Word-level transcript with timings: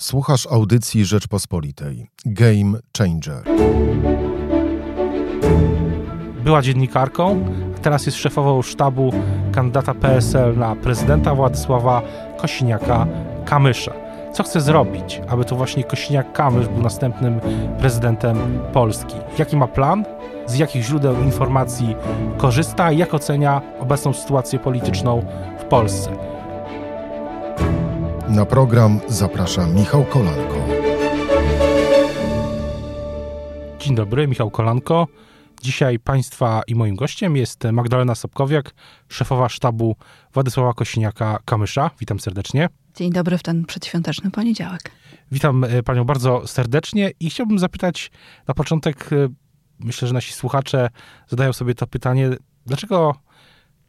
Słuchasz 0.00 0.46
audycji 0.46 1.04
Rzeczpospolitej. 1.04 2.06
Game 2.26 2.78
Changer. 2.98 3.42
Była 6.44 6.62
dziennikarką, 6.62 7.44
a 7.76 7.78
teraz 7.78 8.06
jest 8.06 8.18
szefową 8.18 8.62
sztabu 8.62 9.12
kandydata 9.52 9.94
PSL 9.94 10.58
na 10.58 10.76
prezydenta 10.76 11.34
Władysława 11.34 12.02
Kosiniaka-Kamysza. 12.38 13.92
Co 14.32 14.42
chce 14.42 14.60
zrobić, 14.60 15.20
aby 15.28 15.44
to 15.44 15.56
właśnie 15.56 15.84
Kosiniak-Kamysz 15.84 16.68
był 16.68 16.82
następnym 16.82 17.40
prezydentem 17.78 18.58
Polski? 18.72 19.14
Jaki 19.38 19.56
ma 19.56 19.66
plan? 19.66 20.04
Z 20.46 20.58
jakich 20.58 20.82
źródeł 20.82 21.14
informacji 21.22 21.96
korzysta 22.38 22.92
i 22.92 22.98
jak 22.98 23.14
ocenia 23.14 23.62
obecną 23.80 24.12
sytuację 24.12 24.58
polityczną 24.58 25.24
w 25.58 25.64
Polsce? 25.64 26.31
Na 28.32 28.46
program 28.46 29.00
zaprasza 29.08 29.66
Michał 29.66 30.04
Kolanko. 30.04 30.56
Dzień 33.78 33.94
dobry, 33.94 34.28
Michał 34.28 34.50
Kolanko. 34.50 35.06
Dzisiaj 35.62 35.98
Państwa 35.98 36.62
i 36.66 36.74
moim 36.74 36.96
gościem 36.96 37.36
jest 37.36 37.64
Magdalena 37.72 38.14
Sobkowiak, 38.14 38.74
szefowa 39.08 39.48
sztabu 39.48 39.96
Władysława 40.34 40.70
Kosiniaka-Kamysza. 40.70 41.90
Witam 42.00 42.20
serdecznie. 42.20 42.68
Dzień 42.94 43.12
dobry 43.12 43.38
w 43.38 43.42
ten 43.42 43.64
przedświąteczny 43.64 44.30
poniedziałek. 44.30 44.90
Witam 45.32 45.64
e, 45.64 45.82
Panią 45.82 46.04
bardzo 46.04 46.46
serdecznie 46.46 47.10
i 47.20 47.30
chciałbym 47.30 47.58
zapytać 47.58 48.10
na 48.48 48.54
początek, 48.54 49.12
e, 49.12 49.28
myślę, 49.80 50.08
że 50.08 50.14
nasi 50.14 50.32
słuchacze 50.32 50.88
zadają 51.28 51.52
sobie 51.52 51.74
to 51.74 51.86
pytanie, 51.86 52.30
dlaczego 52.66 53.14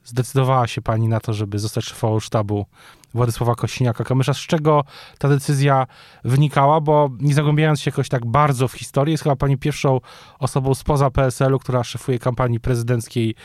zdecydowała 0.05 0.67
się 0.67 0.81
Pani 0.81 1.07
na 1.07 1.19
to, 1.19 1.33
żeby 1.33 1.59
zostać 1.59 1.85
szefową 1.85 2.19
sztabu 2.19 2.65
Władysława 3.13 3.53
Kosiniaka-Kamysza. 3.53 4.33
Z 4.33 4.37
czego 4.37 4.83
ta 5.17 5.29
decyzja 5.29 5.87
wynikała? 6.23 6.81
Bo 6.81 7.09
nie 7.19 7.33
zagłębiając 7.33 7.81
się 7.81 7.91
jakoś 7.91 8.09
tak 8.09 8.25
bardzo 8.25 8.67
w 8.67 8.73
historię, 8.73 9.11
jest 9.11 9.23
chyba 9.23 9.35
Pani 9.35 9.57
pierwszą 9.57 9.99
osobą 10.39 10.75
spoza 10.75 11.11
PSL-u, 11.11 11.59
która 11.59 11.83
szefuje 11.83 12.19
kampanii 12.19 12.59
prezydenckiej 12.59 13.35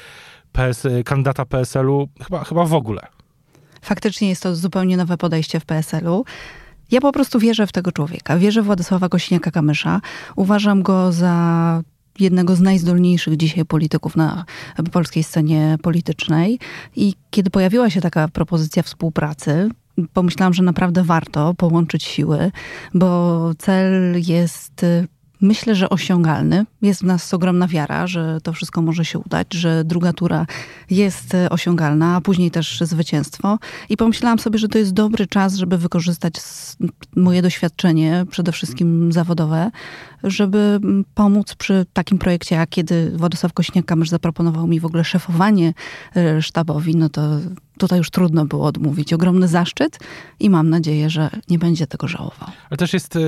PS, 0.53 0.87
kandydata 1.05 1.45
PSL-u 1.45 2.09
chyba, 2.25 2.45
chyba 2.45 2.65
w 2.65 2.75
ogóle. 2.75 3.07
Faktycznie 3.83 4.29
jest 4.29 4.43
to 4.43 4.57
zupełnie 4.57 4.97
nowe 4.97 5.17
podejście 5.17 5.61
w 5.61 5.65
PSL-u. 5.65 6.25
Ja 6.91 7.01
po 7.01 7.13
prostu 7.13 7.39
wierzę 7.39 7.67
w 7.67 7.73
tego 7.73 7.93
człowieka. 7.93 8.39
Wierzę 8.39 8.63
w 8.63 8.65
Władysława 8.65 9.07
Kosiniaka-Kamysza. 9.07 10.01
Uważam 10.37 10.83
go 10.83 11.13
za 11.13 11.83
jednego 12.21 12.57
z 12.57 12.61
najzdolniejszych 12.61 13.37
dzisiaj 13.37 13.65
polityków 13.65 14.17
na 14.17 14.45
polskiej 14.93 15.23
scenie 15.23 15.79
politycznej. 15.83 16.59
I 16.97 17.15
kiedy 17.31 17.51
pojawiła 17.51 17.91
się 17.91 18.01
taka 18.01 18.29
propozycja 18.29 18.83
współpracy, 18.83 19.69
pomyślałam, 20.13 20.55
że 20.55 20.63
naprawdę 20.63 21.03
warto 21.03 21.55
połączyć 21.55 22.05
siły, 22.05 22.51
bo 22.95 23.51
cel 23.59 24.15
jest 24.27 24.87
myślę, 25.41 25.75
że 25.75 25.89
osiągalny. 25.89 26.67
Jest 26.83 27.01
w 27.01 27.05
nas 27.05 27.35
ogromna 27.35 27.69
wiara, 27.69 28.07
że 28.07 28.39
to 28.43 28.53
wszystko 28.53 28.83
może 28.83 29.05
się 29.05 29.19
udać, 29.19 29.55
że 29.55 29.85
druga 29.85 30.13
tura 30.13 30.47
jest 30.91 31.37
osiągalna, 31.51 32.17
a 32.17 32.21
później 32.21 32.51
też 32.51 32.81
zwycięstwo. 32.81 33.59
I 33.89 33.97
pomyślałam 33.97 34.39
sobie, 34.39 34.59
że 34.59 34.69
to 34.69 34.79
jest 34.79 34.93
dobry 34.93 35.27
czas, 35.27 35.57
żeby 35.57 35.79
wykorzystać 35.79 36.35
moje 37.17 37.43
doświadczenie, 37.43 38.27
przede 38.31 38.53
wszystkim 38.53 39.13
zawodowe, 39.13 39.71
żeby 40.25 40.81
pomóc 41.15 41.55
przy 41.55 41.87
takim 41.93 42.19
projekcie, 42.19 42.55
jak 42.55 42.69
kiedy 42.69 43.11
Władysław 43.17 43.53
Kośniak-Kamysz 43.53 44.09
zaproponował 44.09 44.67
mi 44.67 44.81
w 44.81 44.87
ogóle 44.87 45.05
szefowanie 45.05 45.75
e, 46.17 46.43
sztabowi, 46.43 46.97
no 46.97 47.09
to 47.09 47.23
tutaj 47.79 47.99
już 47.99 48.11
trudno 48.11 48.45
było 48.45 48.67
odmówić. 48.67 49.13
Ogromny 49.13 49.49
zaszczyt 49.49 49.99
i 50.41 50.51
mam 50.51 50.71
nadzieję, 50.71 51.11
że 51.11 51.31
nie 51.49 51.59
będzie 51.59 51.87
tego 51.87 52.09
żałował. 52.09 52.49
Ale 52.71 52.79
też 52.79 52.93
jest 52.93 53.17
e, 53.17 53.21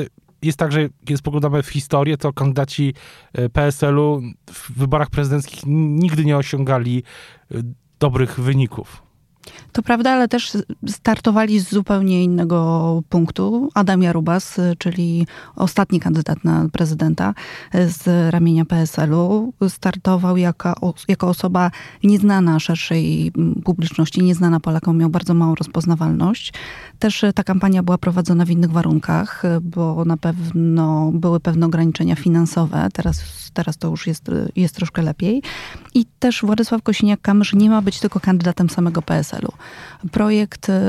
jest 0.42 0.58
tak, 0.58 0.72
że 0.72 0.88
kiedy 1.04 1.16
spoglądamy 1.16 1.62
w 1.62 1.68
historię, 1.68 2.16
to 2.16 2.32
kandydaci 2.32 2.94
e, 3.32 3.48
PSL-u 3.48 4.22
w 4.50 4.78
wyborach 4.78 5.10
prezydenckich 5.10 5.62
nigdy 5.66 6.24
nie 6.24 6.36
osiągali 6.36 7.02
e, 7.50 7.54
dobrych 7.98 8.40
wyników. 8.40 9.09
To 9.72 9.82
prawda, 9.82 10.10
ale 10.10 10.28
też 10.28 10.52
startowali 10.88 11.60
z 11.60 11.70
zupełnie 11.70 12.24
innego 12.24 13.02
punktu. 13.08 13.68
Adam 13.74 14.02
Jarubas, 14.02 14.60
czyli 14.78 15.26
ostatni 15.56 16.00
kandydat 16.00 16.44
na 16.44 16.68
prezydenta 16.72 17.34
z 17.72 18.32
ramienia 18.32 18.64
PSL-u, 18.64 19.52
startował 19.68 20.36
jako, 20.36 20.92
jako 21.08 21.28
osoba 21.28 21.70
nieznana 22.04 22.58
szerszej 22.58 23.32
publiczności, 23.64 24.22
nieznana 24.22 24.60
Polakom, 24.60 24.98
miał 24.98 25.10
bardzo 25.10 25.34
małą 25.34 25.54
rozpoznawalność. 25.54 26.52
Też 26.98 27.24
ta 27.34 27.44
kampania 27.44 27.82
była 27.82 27.98
prowadzona 27.98 28.44
w 28.44 28.50
innych 28.50 28.70
warunkach, 28.70 29.42
bo 29.62 30.04
na 30.04 30.16
pewno 30.16 31.10
były 31.14 31.40
pewne 31.40 31.66
ograniczenia 31.66 32.16
finansowe. 32.16 32.88
Teraz, 32.92 33.50
teraz 33.52 33.76
to 33.76 33.88
już 33.88 34.06
jest, 34.06 34.30
jest 34.56 34.74
troszkę 34.74 35.02
lepiej. 35.02 35.42
I 35.94 36.06
też 36.18 36.42
Władysław 36.42 36.82
Kosiniak-Kamysz 36.82 37.56
nie 37.56 37.70
ma 37.70 37.82
być 37.82 38.00
tylko 38.00 38.20
kandydatem 38.20 38.70
samego 38.70 39.02
PSL-u. 39.40 40.08
Projekt 40.10 40.68
e, 40.70 40.82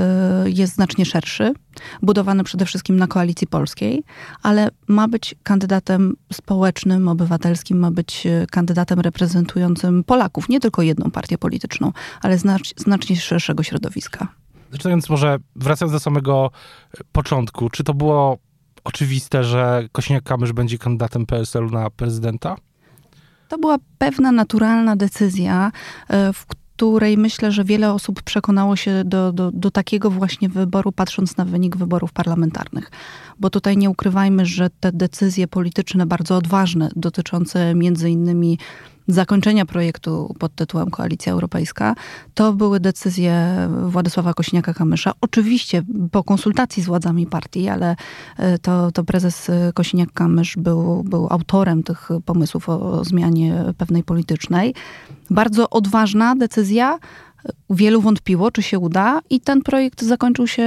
jest 0.45 0.73
znacznie 0.73 1.05
szerszy, 1.05 1.53
budowany 2.01 2.43
przede 2.43 2.65
wszystkim 2.65 2.97
na 2.97 3.07
koalicji 3.07 3.47
polskiej, 3.47 4.03
ale 4.43 4.69
ma 4.87 5.07
być 5.07 5.35
kandydatem 5.43 6.15
społecznym, 6.33 7.07
obywatelskim, 7.07 7.79
ma 7.79 7.91
być 7.91 8.27
e, 8.27 8.45
kandydatem 8.51 8.99
reprezentującym 8.99 10.03
Polaków, 10.03 10.49
nie 10.49 10.59
tylko 10.59 10.81
jedną 10.81 11.11
partię 11.11 11.37
polityczną, 11.37 11.91
ale 12.21 12.37
znacz, 12.37 12.73
znacznie 12.77 13.15
szerszego 13.15 13.63
środowiska. 13.63 14.27
Zaczynając 14.71 15.09
może, 15.09 15.37
wracając 15.55 15.93
do 15.93 15.99
samego 15.99 16.51
początku, 17.11 17.69
czy 17.69 17.83
to 17.83 17.93
było 17.93 18.37
oczywiste, 18.83 19.43
że 19.43 19.87
Kosiniak-Kamysz 19.93 20.53
będzie 20.53 20.77
kandydatem 20.77 21.25
PSL-u 21.25 21.69
na 21.69 21.89
prezydenta? 21.89 22.55
To 23.47 23.57
była 23.57 23.77
pewna 23.97 24.31
naturalna 24.31 24.95
decyzja, 24.95 25.71
w 26.09 26.45
której 26.81 27.17
myślę, 27.17 27.51
że 27.51 27.63
wiele 27.63 27.93
osób 27.93 28.21
przekonało 28.21 28.75
się 28.75 29.03
do, 29.05 29.33
do, 29.33 29.51
do 29.51 29.71
takiego 29.71 30.11
właśnie 30.11 30.49
wyboru, 30.49 30.91
patrząc 30.91 31.37
na 31.37 31.45
wynik 31.45 31.77
wyborów 31.77 32.11
parlamentarnych. 32.11 32.91
Bo 33.39 33.49
tutaj 33.49 33.77
nie 33.77 33.89
ukrywajmy, 33.89 34.45
że 34.45 34.69
te 34.79 34.91
decyzje 34.91 35.47
polityczne, 35.47 36.05
bardzo 36.05 36.37
odważne, 36.37 36.89
dotyczące 36.95 37.75
między 37.75 38.09
innymi 38.09 38.57
zakończenia 39.13 39.65
projektu 39.65 40.35
pod 40.39 40.55
tytułem 40.55 40.89
Koalicja 40.89 41.33
Europejska, 41.33 41.95
to 42.33 42.53
były 42.53 42.79
decyzje 42.79 43.57
Władysława 43.83 44.31
Kosiniaka-Kamysza. 44.31 45.11
Oczywiście 45.21 45.83
po 46.11 46.23
konsultacji 46.23 46.83
z 46.83 46.85
władzami 46.85 47.27
partii, 47.27 47.69
ale 47.69 47.95
e, 48.37 48.57
to, 48.57 48.91
to 48.91 49.03
prezes 49.03 49.51
Kosiniak-Kamysz 49.73 50.57
był, 50.57 51.03
był 51.03 51.27
autorem 51.29 51.83
tych 51.83 52.09
pomysłów 52.25 52.69
o 52.69 53.03
zmianie 53.03 53.63
pewnej 53.77 54.03
politycznej. 54.03 54.73
Bardzo 55.29 55.69
odważna 55.69 56.35
decyzja. 56.35 56.99
Wielu 57.69 58.01
wątpiło, 58.01 58.51
czy 58.51 58.63
się 58.63 58.79
uda, 58.79 59.19
i 59.29 59.41
ten 59.41 59.61
projekt 59.61 60.01
zakończył 60.01 60.47
się 60.47 60.65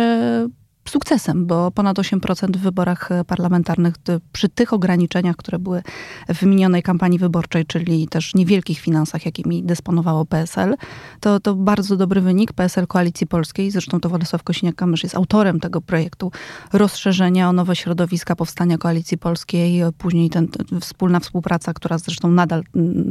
sukcesem, 0.90 1.46
bo 1.46 1.70
ponad 1.70 1.98
8% 1.98 2.56
w 2.56 2.60
wyborach 2.60 3.08
parlamentarnych 3.26 3.94
przy 4.32 4.48
tych 4.48 4.72
ograniczeniach, 4.72 5.36
które 5.36 5.58
były 5.58 5.82
w 6.28 6.42
minionej 6.42 6.82
kampanii 6.82 7.18
wyborczej, 7.18 7.66
czyli 7.66 8.08
też 8.08 8.34
niewielkich 8.34 8.80
finansach, 8.80 9.26
jakimi 9.26 9.62
dysponowało 9.62 10.24
PSL, 10.24 10.74
to, 11.20 11.40
to 11.40 11.54
bardzo 11.54 11.96
dobry 11.96 12.20
wynik 12.20 12.52
PSL 12.52 12.86
Koalicji 12.86 13.26
Polskiej. 13.26 13.70
Zresztą 13.70 14.00
to 14.00 14.08
Władysław 14.08 14.44
Kosiniak-Kamysz 14.44 15.02
jest 15.02 15.14
autorem 15.14 15.60
tego 15.60 15.80
projektu 15.80 16.32
rozszerzenia 16.72 17.48
o 17.48 17.52
nowe 17.52 17.76
środowiska 17.76 18.36
powstania 18.36 18.78
Koalicji 18.78 19.18
Polskiej, 19.18 19.82
później 19.98 20.30
ten, 20.30 20.48
ten, 20.48 20.80
wspólna 20.80 21.20
współpraca, 21.20 21.72
która 21.72 21.98
zresztą 21.98 22.30
nadal 22.30 22.62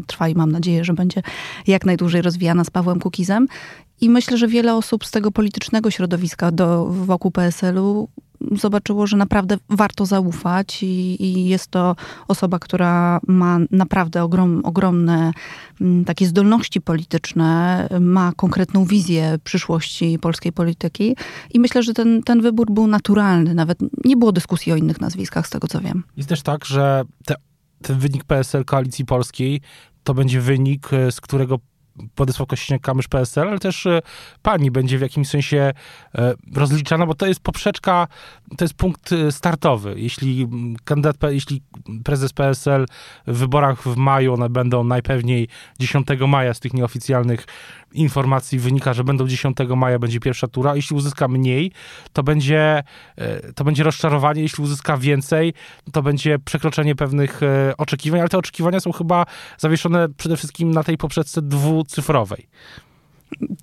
trwa 0.08 0.28
i 0.28 0.36
mam 0.36 0.52
nadzieję, 0.52 0.84
że 0.84 0.94
będzie 0.94 1.22
jak 1.68 1.86
najdłużej 1.86 2.22
rozwijana 2.22 2.64
z 2.64 2.70
Pawłem 2.70 3.00
Kukizem. 3.00 3.48
I 4.04 4.10
myślę, 4.10 4.38
że 4.38 4.48
wiele 4.48 4.76
osób 4.76 5.06
z 5.06 5.12
tego 5.12 5.32
politycznego 5.32 5.92
środowiska 5.92 6.52
do, 6.52 6.86
wokół 6.86 7.32
PSL-u 7.32 8.10
zobaczyło, 8.52 9.08
że 9.08 9.18
naprawdę 9.18 9.58
warto 9.70 10.06
zaufać 10.06 10.84
i, 10.84 11.24
i, 11.24 11.46
jest 11.46 11.68
to 11.68 11.96
osoba, 12.28 12.60
która 12.60 13.20
ma 13.28 13.60
naprawdę 13.72 14.24
ogrom, 14.24 14.62
ogromne 14.66 15.32
m, 15.82 16.06
takie 16.06 16.28
zdolności 16.28 16.82
polityczne, 16.82 17.88
ma 18.00 18.32
konkretną 18.36 18.86
wizję 18.86 19.40
przyszłości 19.44 20.20
polskiej 20.22 20.52
polityki 20.52 21.16
i 21.54 21.60
myślę, 21.60 21.84
że 21.84 21.94
ten, 21.94 22.24
ten 22.24 22.42
wybór 22.42 22.72
był 22.72 22.88
naturalny. 22.88 23.54
Nawet 23.54 23.78
nie 24.06 24.18
było 24.18 24.32
dyskusji 24.32 24.72
o 24.72 24.76
innych 24.76 25.02
nazwiskach, 25.02 25.48
z 25.48 25.50
tego 25.50 25.68
co 25.68 25.80
wiem. 25.80 26.04
Jest 26.18 26.30
też 26.30 26.42
tak, 26.42 26.66
że 26.66 27.04
te, 27.26 27.36
ten 27.82 28.00
wynik 28.00 28.24
PSL 28.24 28.66
Koalicji 28.66 29.06
Polskiej 29.06 29.62
to 30.04 30.14
będzie 30.14 30.42
wynik, 30.42 30.90
z 31.12 31.22
którego 31.22 31.60
Władysław 32.18 32.50
Kośniak-Kamysz 32.50 33.08
PSL, 33.08 33.48
ale 33.48 33.60
też 33.60 33.86
e, 33.86 34.02
pani 34.42 34.72
będzie 34.72 34.98
w 34.98 35.02
jakimś 35.02 35.30
sensie 35.30 35.74
e, 36.16 36.34
rozliczana, 36.56 37.06
bo 37.06 37.16
to 37.16 37.26
jest 37.26 37.40
poprzeczka, 37.40 38.08
to 38.58 38.66
jest 38.66 38.74
punkt 38.74 39.12
e, 39.12 39.32
startowy. 39.32 39.94
Jeśli 39.98 40.48
kandydat, 40.84 41.16
jeśli 41.30 41.62
prezes 42.04 42.34
PSL 42.34 42.86
w 43.28 43.38
wyborach 43.38 43.84
w 43.84 43.98
maju, 43.98 44.34
one 44.34 44.50
będą 44.50 44.84
najpewniej 44.84 45.48
10 45.80 46.08
maja 46.28 46.54
z 46.54 46.60
tych 46.60 46.74
nieoficjalnych 46.74 47.46
informacji 47.94 48.60
wynika, 48.60 48.94
że 48.94 49.04
będą 49.04 49.28
10 49.28 49.58
maja, 49.76 50.00
będzie 50.00 50.20
pierwsza 50.20 50.48
tura. 50.48 50.76
Jeśli 50.76 50.96
uzyska 50.96 51.28
mniej, 51.28 51.72
to 52.14 52.24
będzie, 52.24 52.84
e, 53.16 53.54
to 53.54 53.64
będzie 53.64 53.84
rozczarowanie. 53.84 54.42
Jeśli 54.42 54.64
uzyska 54.64 54.98
więcej, 54.98 55.54
to 55.92 56.02
będzie 56.02 56.40
przekroczenie 56.40 56.96
pewnych 56.96 57.44
e, 57.44 57.74
oczekiwań, 57.78 58.20
ale 58.20 58.30
te 58.30 58.38
oczekiwania 58.38 58.80
są 58.80 58.92
chyba 58.92 59.26
zawieszone 59.58 60.10
przede 60.10 60.38
wszystkim 60.38 60.72
na 60.72 60.84
tej 60.84 60.98
poprzedce 60.98 61.42
dwucyfrowej. 61.42 62.48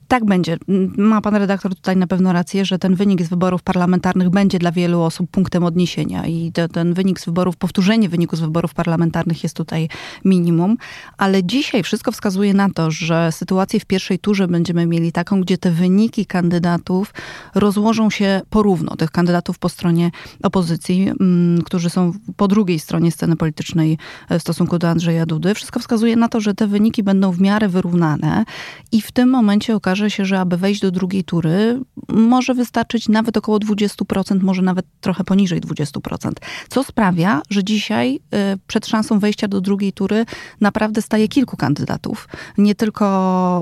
Tak 0.08 0.25
będzie. 0.25 0.56
Ma 0.96 1.20
pan 1.20 1.34
redaktor 1.34 1.75
tutaj 1.75 1.96
na 1.96 2.06
pewno 2.06 2.32
rację, 2.32 2.64
że 2.64 2.78
ten 2.78 2.94
wynik 2.94 3.22
z 3.22 3.28
wyborów 3.28 3.62
parlamentarnych 3.62 4.31
będzie 4.31 4.58
dla 4.58 4.72
wielu 4.72 5.02
osób 5.02 5.31
punktem 5.31 5.64
odniesienia 5.64 6.26
i 6.26 6.52
ten 6.72 6.94
wynik 6.94 7.20
z 7.20 7.25
wyborów, 7.25 7.56
powtórzenie 7.56 8.08
wyniku 8.08 8.37
z 8.37 8.40
wyborów 8.40 8.75
parlamentarnych 8.75 9.43
jest 9.43 9.56
tutaj 9.56 9.88
minimum, 10.25 10.76
ale 11.19 11.44
dzisiaj 11.44 11.82
wszystko 11.82 12.12
wskazuje 12.12 12.55
na 12.55 12.70
to, 12.70 12.90
że 12.90 13.32
sytuację 13.32 13.81
w 13.81 13.84
pierwszej 13.84 14.19
turze 14.19 14.49
będziemy 14.49 14.87
mieli 14.87 15.12
taką, 15.12 15.40
gdzie 15.40 15.58
te 15.58 15.70
wyniki 15.70 16.26
kandydatów 16.26 17.14
rozłożą 17.55 18.11
się 18.11 18.40
porówno, 18.50 18.96
tych 18.96 19.11
kandydatów 19.11 19.58
po 19.58 19.69
stronie 19.69 20.11
opozycji, 20.43 21.08
mm, 21.20 21.62
którzy 21.62 21.90
są 21.90 22.12
po 22.37 22.49
drugiej 22.49 22.78
stronie 22.78 23.12
sceny 23.12 23.37
politycznej 23.37 23.99
w 24.31 24.40
stosunku 24.40 24.78
do 24.78 24.88
Andrzeja 24.88 25.26
Dudy. 25.26 25.55
Wszystko 25.55 25.81
wskazuje 25.81 26.16
na 26.16 26.28
to, 26.28 26.40
że 26.40 26.55
te 26.55 26.66
wyniki 26.66 27.02
będą 27.02 27.32
w 27.32 27.40
miarę 27.40 27.69
wyrównane 27.69 28.44
i 28.93 29.02
w 29.02 29.12
tym 29.12 29.28
momencie 29.28 29.69
okaże 29.75 30.11
się, 30.11 30.25
że 30.25 30.40
aby 30.40 30.56
wejść 30.56 30.81
do 30.81 30.90
drugiej 30.90 31.25
tury, 31.25 31.81
może 32.08 32.55
wystarczyć 32.55 33.08
nawet 33.08 33.37
około 33.37 33.58
20%, 33.58 34.43
może 34.43 34.62
nawet 34.62 34.87
trochę 35.00 35.25
poniżej 35.25 35.61
20%. 35.61 36.32
Co 36.69 36.84
sprawia, 36.84 37.43
że 37.50 37.64
dzisiaj 37.64 38.14
y, 38.14 38.58
przed 38.67 38.87
szansą 38.87 39.19
wejścia 39.19 39.49
do 39.49 39.61
drugiej 39.61 39.93
tury 39.93 40.26
naprawdę 40.61 41.02
staje 41.02 41.28
kilku 41.28 41.56
kandydatów. 41.56 42.28
Nie 42.58 42.75
tylko, 42.75 43.06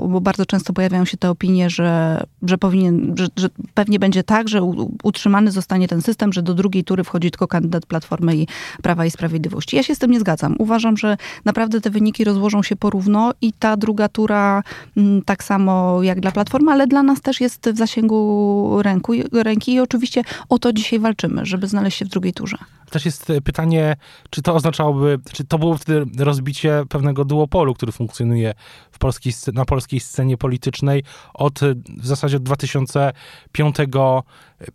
bo 0.09 0.21
bardzo 0.21 0.45
często 0.45 0.73
pojawiają 0.73 1.05
się 1.05 1.17
te 1.17 1.29
opinie, 1.29 1.69
że, 1.69 2.23
że, 2.41 2.57
powinien, 2.57 3.15
że, 3.17 3.27
że 3.37 3.49
pewnie 3.73 3.99
będzie 3.99 4.23
tak, 4.23 4.49
że 4.49 4.63
utrzymany 5.03 5.51
zostanie 5.51 5.87
ten 5.87 6.01
system, 6.01 6.33
że 6.33 6.41
do 6.41 6.53
drugiej 6.53 6.83
tury 6.83 7.03
wchodzi 7.03 7.31
tylko 7.31 7.47
kandydat 7.47 7.85
Platformy 7.85 8.35
i 8.35 8.47
Prawa 8.83 9.05
i 9.05 9.11
Sprawiedliwości. 9.11 9.75
Ja 9.75 9.83
się 9.83 9.95
z 9.95 9.99
tym 9.99 10.11
nie 10.11 10.19
zgadzam. 10.19 10.55
Uważam, 10.59 10.97
że 10.97 11.17
naprawdę 11.45 11.81
te 11.81 11.89
wyniki 11.89 12.23
rozłożą 12.23 12.63
się 12.63 12.75
porówno 12.75 13.33
i 13.41 13.53
ta 13.53 13.77
druga 13.77 14.09
tura 14.09 14.63
mm, 14.97 15.21
tak 15.21 15.43
samo 15.43 15.88
jak 16.01 16.19
dla 16.19 16.31
Platformy, 16.31 16.71
ale 16.71 16.87
dla 16.87 17.03
nas 17.03 17.21
też 17.21 17.41
jest 17.41 17.69
w 17.69 17.77
zasięgu 17.77 18.81
ręku, 18.81 19.13
ręki 19.31 19.73
i 19.73 19.79
oczywiście 19.79 20.23
o 20.49 20.59
to 20.59 20.73
dzisiaj 20.73 20.99
walczymy, 20.99 21.45
żeby 21.45 21.67
znaleźć 21.67 21.97
się 21.97 22.05
w 22.05 22.09
drugiej 22.09 22.33
turze. 22.33 22.57
Też 22.89 23.05
jest 23.05 23.31
pytanie, 23.43 23.95
czy 24.29 24.41
to 24.41 24.55
oznaczałoby, 24.55 25.19
czy 25.33 25.43
to 25.43 25.59
było 25.59 25.77
wtedy 25.77 26.23
rozbicie 26.23 26.83
pewnego 26.89 27.25
duopolu, 27.25 27.73
który 27.73 27.91
funkcjonuje 27.91 28.53
w 28.91 28.99
polskiej, 28.99 29.33
na 29.53 29.65
polskiej 29.65 29.99
scenie 29.99 30.37
politycznej 30.37 31.03
od 31.33 31.59
w 31.97 32.05
zasadzie 32.05 32.37
od 32.37 32.43
2005 32.43 33.75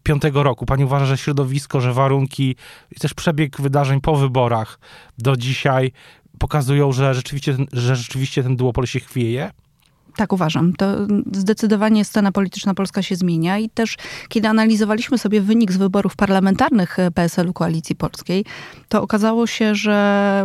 5 0.03 0.23
roku. 0.33 0.67
Pani 0.67 0.85
uważa, 0.85 1.07
że 1.07 1.19
środowisko, 1.19 1.81
że 1.81 1.93
warunki 1.93 2.57
i 2.91 3.01
też 3.01 3.15
przebieg 3.15 3.61
wydarzeń 3.61 4.01
po 4.01 4.17
wyborach 4.17 4.79
do 5.19 5.37
dzisiaj 5.37 5.93
pokazują, 6.39 6.93
że 6.93 7.15
rzeczywiście, 7.15 7.57
że 7.73 7.97
rzeczywiście 7.97 8.43
ten 8.43 8.57
duopol 8.57 8.87
się 8.87 9.01
chwieje? 9.01 9.51
Tak 10.17 10.33
uważam. 10.33 10.73
To 10.73 10.87
zdecydowanie 11.33 12.05
scena 12.05 12.33
polityczna 12.33 12.75
polska 12.75 13.03
się 13.03 13.17
zmienia 13.17 13.59
i 13.59 13.71
też 13.71 13.97
kiedy 14.29 14.49
analizowaliśmy 14.49 15.19
sobie 15.19 15.41
wynik 15.41 15.73
z 15.73 15.77
wyborów 15.77 16.17
parlamentarnych 16.17 16.97
PSL-u 17.15 17.53
Koalicji 17.53 17.97
Polskiej, 17.97 18.45
to 18.89 19.03
okazało 19.03 19.47
się, 19.47 19.75
że 19.75 19.95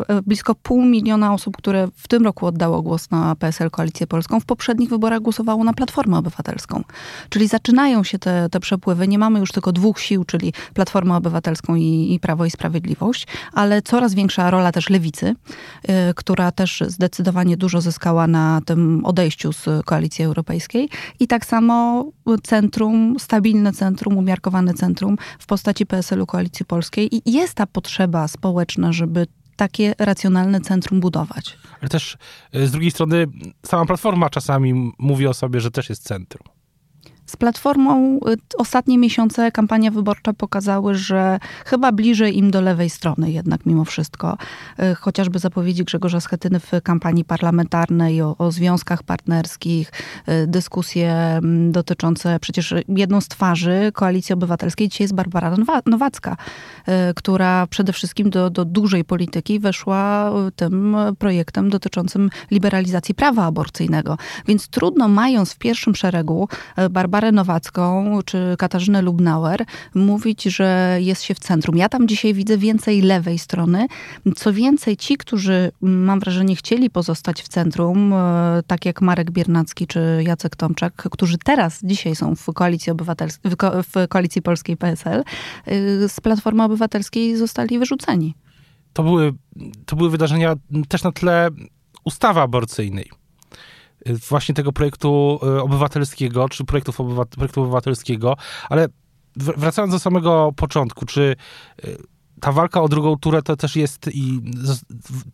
e, 0.08 0.22
blisko 0.22 0.56
pół 0.56 0.86
miliona 0.86 1.34
osób, 1.34 1.58
które 1.58 1.88
w 1.96 2.08
tym 2.08 2.24
roku 2.24 2.46
oddało 2.46 2.82
głos 2.82 3.12
na 3.12 3.36
PSL 3.36 3.70
Koalicję 3.70 4.08
Polską, 4.08 4.40
w 4.40 4.46
poprzednich 4.46 4.90
wyborach 4.90 5.20
głosowało 5.20 5.64
na 5.64 5.74
Platformę 5.74 6.18
Obywatelską. 6.18 6.84
Czyli 7.30 7.48
zaczynają 7.48 8.04
się 8.04 8.20
te, 8.20 8.50
te 8.50 8.60
przepływy. 8.60 9.08
Nie 9.08 9.20
mamy 9.20 9.40
już 9.40 9.52
tylko 9.52 9.72
dwóch 9.72 10.00
sił, 10.00 10.24
czyli 10.24 10.54
Platformę 10.74 11.16
Obywatelską 11.16 11.76
i, 11.76 12.14
i 12.14 12.20
Prawo 12.20 12.46
i 12.46 12.52
Sprawiedliwość, 12.52 13.28
ale 13.54 13.82
coraz 13.82 14.14
większa 14.14 14.52
rola 14.52 14.72
też 14.72 14.90
lewicy, 14.90 15.36
y, 15.90 16.14
która 16.16 16.52
też 16.52 16.84
zdecydowanie 16.88 17.58
dużo 17.58 17.82
zyskała 17.82 18.28
na 18.28 18.62
tym 18.66 19.06
odejściu 19.06 19.54
z 19.54 19.59
Koalicji 19.86 20.26
Europejskiej 20.26 20.90
i 21.20 21.28
tak 21.28 21.46
samo 21.46 22.06
centrum, 22.44 23.16
stabilne 23.20 23.74
centrum, 23.74 24.18
umiarkowane 24.18 24.74
centrum 24.74 25.18
w 25.40 25.46
postaci 25.46 25.86
PSL-u 25.86 26.26
Koalicji 26.26 26.66
Polskiej 26.66 27.18
i 27.18 27.32
jest 27.32 27.54
ta 27.54 27.68
potrzeba 27.68 28.28
społeczna, 28.28 28.92
żeby 28.92 29.28
takie 29.56 29.96
racjonalne 30.00 30.62
centrum 30.62 31.00
budować. 31.00 31.58
Ale 31.82 31.90
też 31.90 32.18
y, 32.56 32.68
z 32.68 32.72
drugiej 32.72 32.92
strony 32.92 33.28
sama 33.66 33.86
Platforma 33.86 34.30
czasami 34.30 34.94
mówi 35.00 35.28
o 35.28 35.34
sobie, 35.34 35.62
że 35.62 35.72
też 35.72 35.90
jest 35.90 36.04
centrum. 36.04 36.59
Z 37.30 37.36
Platformą 37.38 38.18
y, 38.18 38.38
ostatnie 38.58 38.98
miesiące 38.98 39.52
kampania 39.52 39.92
wyborcza 39.92 40.34
pokazały, 40.34 40.96
że 40.96 41.40
chyba 41.66 41.92
bliżej 41.92 42.38
im 42.38 42.52
do 42.52 42.62
lewej 42.62 42.90
strony 42.90 43.32
jednak 43.32 43.66
mimo 43.66 43.86
wszystko. 43.86 44.38
Y, 44.80 44.96
chociażby 44.96 45.40
zapowiedzi 45.40 45.84
Grzegorza 45.84 46.22
Schetyny 46.22 46.60
w 46.60 46.72
kampanii 46.84 47.26
parlamentarnej 47.26 48.22
o, 48.22 48.36
o 48.38 48.52
związkach 48.52 49.04
partnerskich, 49.04 49.92
y, 50.30 50.48
dyskusje 50.48 51.12
mm, 51.12 51.72
dotyczące 51.72 52.40
przecież 52.40 52.74
jedną 52.88 53.22
z 53.22 53.28
twarzy 53.28 53.92
Koalicji 53.94 54.34
Obywatelskiej 54.34 54.90
dzisiaj 54.90 55.04
jest 55.04 55.16
Barbara 55.16 55.56
Nowacka, 55.86 56.38
która 57.16 57.68
przede 57.68 57.94
wszystkim 57.94 58.30
do, 58.30 58.50
do 58.50 58.66
dużej 58.66 59.04
polityki 59.04 59.60
weszła 59.60 60.32
tym 60.56 60.98
projektem 61.20 61.70
dotyczącym 61.70 62.30
liberalizacji 62.52 63.16
prawa 63.16 63.46
aborcyjnego. 63.46 64.18
Więc 64.48 64.68
trudno 64.68 65.08
mając 65.08 65.54
w 65.54 65.58
pierwszym 65.58 65.96
szeregu 65.96 66.48
Barbara 66.90 67.19
Barbarę 67.20 67.32
Nowacką 67.32 68.20
czy 68.26 68.56
Katarzynę 68.58 69.02
Lubnauer 69.02 69.66
mówić, 69.96 70.44
że 70.44 70.98
jest 71.02 71.24
się 71.24 71.34
w 71.34 71.40
centrum. 71.40 71.78
Ja 71.78 71.90
tam 71.90 72.08
dzisiaj 72.08 72.34
widzę 72.34 72.58
więcej 72.58 73.02
lewej 73.02 73.40
strony. 73.40 73.88
Co 74.36 74.54
więcej, 74.54 74.98
ci, 74.98 75.18
którzy 75.18 75.72
mam 75.82 76.20
wrażenie 76.20 76.56
chcieli 76.56 76.90
pozostać 76.90 77.42
w 77.42 77.48
centrum, 77.48 78.14
e, 78.14 78.62
tak 78.68 78.86
jak 78.86 79.02
Marek 79.02 79.32
Biernacki 79.32 79.88
czy 79.88 80.24
Jacek 80.28 80.56
Tomczak, 80.56 80.94
którzy 80.94 81.38
teraz, 81.38 81.80
dzisiaj 81.84 82.16
są 82.16 82.36
w 82.36 82.46
Koalicji 82.54 82.92
Obywatelskiej, 82.92 83.52
w 83.94 84.08
Koalicji 84.08 84.42
Polskiej 84.42 84.78
PSL, 84.78 85.24
e, 85.66 86.10
z 86.10 86.20
Platformy 86.20 86.64
Obywatelskiej 86.64 87.38
zostali 87.38 87.80
wyrzuceni. 87.80 88.36
To 88.94 89.04
były, 89.04 89.34
to 89.86 89.96
były 89.96 90.10
wydarzenia 90.10 90.56
też 90.88 91.04
na 91.04 91.12
tle 91.12 91.50
ustawy 92.06 92.40
aborcyjnej 92.40 93.19
właśnie 94.30 94.56
tego 94.56 94.72
projektu 94.72 95.40
e, 95.44 95.62
obywatelskiego, 95.62 96.50
czy 96.50 96.64
projektów 96.64 96.98
projektu 97.36 97.62
obywatelskiego, 97.62 98.38
ale 98.70 98.88
wracając 99.36 99.94
do 99.94 100.00
samego 100.00 100.52
początku, 100.56 101.06
czy 101.06 101.36
e, 101.84 101.88
ta 102.42 102.52
walka 102.52 102.82
o 102.82 102.88
drugą 102.88 103.18
turę 103.18 103.42
to 103.42 103.56
też 103.56 103.76
jest 103.76 104.10
i 104.14 104.42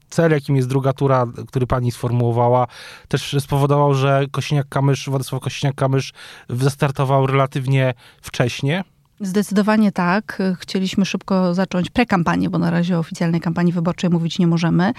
cel, 0.09 0.31
jakim 0.31 0.55
jest 0.55 0.67
druga 0.67 0.93
tura, 0.93 1.25
który 1.47 1.67
pani 1.67 1.91
sformułowała, 1.91 2.67
też 3.07 3.35
spowodował, 3.39 3.93
że 3.93 4.25
Kosiniak-Kamysz, 4.31 5.09
Władysław 5.09 5.41
Kosiniak-Kamysz 5.41 6.13
zastartował 6.49 7.27
relatywnie 7.27 7.93
wcześnie. 8.21 8.83
Zdecydowanie 9.19 9.91
tak. 9.91 10.41
Chcieliśmy 10.59 11.05
szybko 11.05 11.53
zacząć 11.53 11.89
prekampanię, 11.89 12.49
bo 12.49 12.57
na 12.57 12.69
razie 12.69 12.95
o 12.95 12.99
oficjalnej 12.99 13.41
kampanii 13.41 13.73
wyborczej 13.73 14.09
mówić 14.09 14.39
nie 14.39 14.47
możemy 14.47 14.93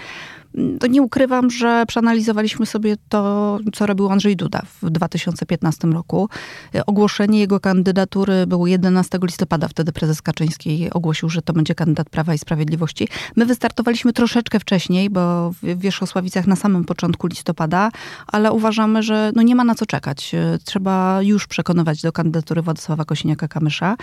to 0.79 0.87
nie 0.87 1.01
ukrywam, 1.01 1.49
że 1.49 1.83
przeanalizowaliśmy 1.87 2.65
sobie 2.65 2.95
to, 3.09 3.59
co 3.73 3.85
robił 3.85 4.09
Andrzej 4.09 4.35
Duda 4.35 4.61
w 4.81 4.89
2015 4.89 5.87
roku. 5.87 6.29
Ogłoszenie 6.85 7.39
jego 7.39 7.59
kandydatury 7.59 8.47
było 8.47 8.67
11 8.67 9.19
listopada. 9.21 9.67
Wtedy 9.67 9.91
prezes 9.91 10.21
Kaczyński 10.21 10.87
ogłosił, 10.91 11.29
że 11.29 11.41
to 11.41 11.53
będzie 11.53 11.75
kandydat 11.75 12.09
Prawa 12.09 12.33
i 12.33 12.37
Sprawiedliwości. 12.37 13.07
My 13.35 13.45
wystartowaliśmy 13.45 14.13
troszeczkę 14.13 14.59
wcześniej, 14.59 15.09
bo 15.09 15.51
w 15.51 15.79
Wierzchosławicach 15.79 16.47
na 16.47 16.55
samym 16.55 16.85
początku 16.85 17.27
listopada, 17.27 17.89
ale 18.27 18.51
uważamy, 18.51 19.03
że 19.03 19.31
no 19.35 19.41
nie 19.41 19.55
ma 19.55 19.63
na 19.63 19.75
co 19.75 19.85
czekać. 19.85 20.35
Trzeba 20.63 21.21
już 21.21 21.47
przekonywać 21.47 22.01
do 22.01 22.11
kandydatury 22.11 22.61
Władysława 22.61 23.03
Kosiniaka-Kamysza 23.03 23.95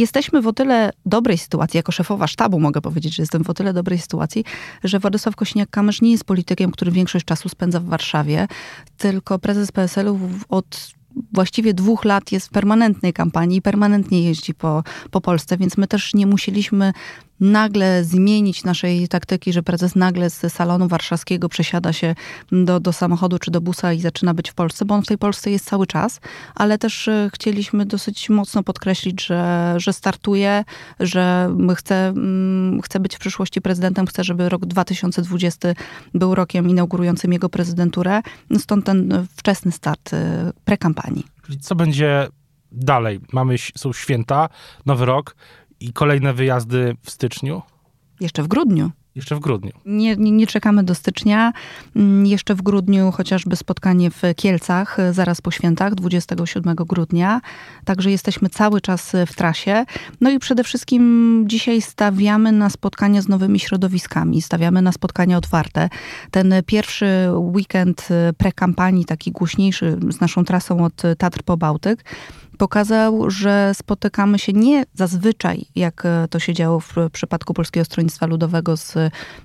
jesteśmy 0.00 0.42
w 0.42 0.46
o 0.46 0.52
tyle 0.52 0.90
dobrej 1.06 1.38
sytuacji, 1.38 1.76
jako 1.76 1.92
szefowa 1.92 2.26
sztabu 2.26 2.60
mogę 2.60 2.80
powiedzieć, 2.80 3.14
że 3.14 3.22
jestem 3.22 3.44
w 3.44 3.50
o 3.50 3.54
tyle 3.54 3.72
dobrej 3.72 3.98
sytuacji, 3.98 4.44
że 4.84 4.98
Władysław 4.98 5.36
Kośniak-Kamysz 5.36 6.02
nie 6.02 6.10
jest 6.10 6.24
politykiem, 6.24 6.70
który 6.70 6.90
większość 6.90 7.24
czasu 7.24 7.48
spędza 7.48 7.80
w 7.80 7.84
Warszawie, 7.84 8.48
tylko 8.98 9.38
prezes 9.38 9.72
PSL-u 9.72 10.18
od 10.48 10.92
właściwie 11.32 11.74
dwóch 11.74 12.04
lat 12.04 12.32
jest 12.32 12.46
w 12.46 12.50
permanentnej 12.50 13.12
kampanii, 13.12 13.62
permanentnie 13.62 14.22
jeździ 14.22 14.54
po, 14.54 14.84
po 15.10 15.20
Polsce, 15.20 15.56
więc 15.56 15.76
my 15.76 15.86
też 15.86 16.14
nie 16.14 16.26
musieliśmy 16.26 16.92
nagle 17.42 18.04
zmienić 18.04 18.64
naszej 18.64 19.08
taktyki, 19.08 19.52
że 19.52 19.62
prezes 19.62 19.96
nagle 19.96 20.30
z 20.30 20.52
salonu 20.52 20.88
warszawskiego 20.88 21.48
przesiada 21.48 21.92
się 21.92 22.14
do, 22.52 22.80
do 22.80 22.92
samochodu 22.92 23.38
czy 23.38 23.50
do 23.50 23.60
busa 23.60 23.92
i 23.92 24.00
zaczyna 24.00 24.34
być 24.34 24.50
w 24.50 24.54
Polsce, 24.54 24.84
bo 24.84 24.94
on 24.94 25.02
w 25.02 25.06
tej 25.06 25.18
Polsce 25.18 25.50
jest 25.50 25.64
cały 25.64 25.86
czas, 25.86 26.20
ale 26.54 26.78
też 26.78 27.08
e, 27.08 27.30
chcieliśmy 27.34 27.86
dosyć 27.86 28.30
mocno 28.30 28.62
podkreślić, 28.62 29.26
że, 29.26 29.74
że 29.76 29.92
startuje, 29.92 30.64
że 31.00 31.54
chce, 31.76 32.08
mm, 32.08 32.82
chce 32.82 33.00
być 33.00 33.16
w 33.16 33.18
przyszłości 33.18 33.60
prezydentem, 33.60 34.06
chce, 34.06 34.24
żeby 34.24 34.48
rok 34.48 34.66
2020 34.66 35.68
był 36.14 36.34
rokiem 36.34 36.68
inaugurującym 36.68 37.32
jego 37.32 37.48
prezydenturę. 37.48 38.20
Stąd 38.58 38.86
ten 38.86 39.26
wczesny 39.36 39.72
start 39.72 40.14
e, 40.14 40.52
prekampanii. 40.64 41.24
Co 41.60 41.74
będzie 41.74 42.28
dalej? 42.72 43.20
Mamy, 43.32 43.56
są 43.76 43.92
święta, 43.92 44.48
nowy 44.86 45.04
rok 45.04 45.36
i 45.84 45.92
kolejne 45.92 46.34
wyjazdy 46.34 46.96
w 47.02 47.10
styczniu? 47.10 47.62
Jeszcze 48.20 48.42
w 48.42 48.48
grudniu. 48.48 48.90
Jeszcze 49.14 49.36
w 49.36 49.40
grudniu. 49.40 49.72
Nie, 49.86 50.16
nie, 50.16 50.30
nie, 50.30 50.46
czekamy 50.46 50.84
do 50.84 50.94
stycznia. 50.94 51.52
Mm, 51.96 52.26
jeszcze 52.26 52.54
w 52.54 52.62
grudniu 52.62 53.10
chociażby 53.10 53.56
spotkanie 53.56 54.10
w 54.10 54.22
Kielcach, 54.36 54.98
e, 54.98 55.12
zaraz 55.12 55.40
po 55.40 55.50
świętach, 55.50 55.94
27 55.94 56.74
grudnia. 56.74 57.40
Także 57.84 58.10
jesteśmy 58.10 58.48
cały 58.48 58.80
czas 58.80 59.12
w 59.26 59.34
trasie. 59.34 59.84
No 60.20 60.30
i 60.30 60.38
przede 60.38 60.64
wszystkim 60.64 61.44
dzisiaj 61.48 61.82
stawiamy 61.82 62.52
na 62.52 62.70
spotkania 62.70 63.22
z 63.22 63.28
nowymi 63.28 63.60
środowiskami. 63.60 64.42
Stawiamy 64.42 64.82
na 64.82 64.92
spotkania 64.92 65.36
otwarte. 65.38 65.88
Ten 66.30 66.54
pierwszy 66.66 67.28
weekend 67.36 68.08
e, 68.10 68.32
prekampanii, 68.32 69.04
taki 69.04 69.32
głośniejszy 69.32 69.98
z 70.08 70.20
naszą 70.20 70.44
trasą 70.44 70.84
od 70.84 71.02
Tatr 71.18 71.42
po 71.42 71.56
Bałtyk, 71.56 72.04
pokazał, 72.62 73.30
że 73.30 73.72
spotykamy 73.74 74.38
się 74.38 74.52
nie 74.52 74.84
zazwyczaj, 74.94 75.66
jak 75.76 76.06
e, 76.06 76.28
to 76.30 76.38
się 76.38 76.54
działo 76.54 76.80
w 76.80 76.94
przypadku 77.12 77.54
Polskiego 77.54 77.84
Stronnictwa 77.84 78.26
Ludowego 78.26 78.76
z 78.76 78.94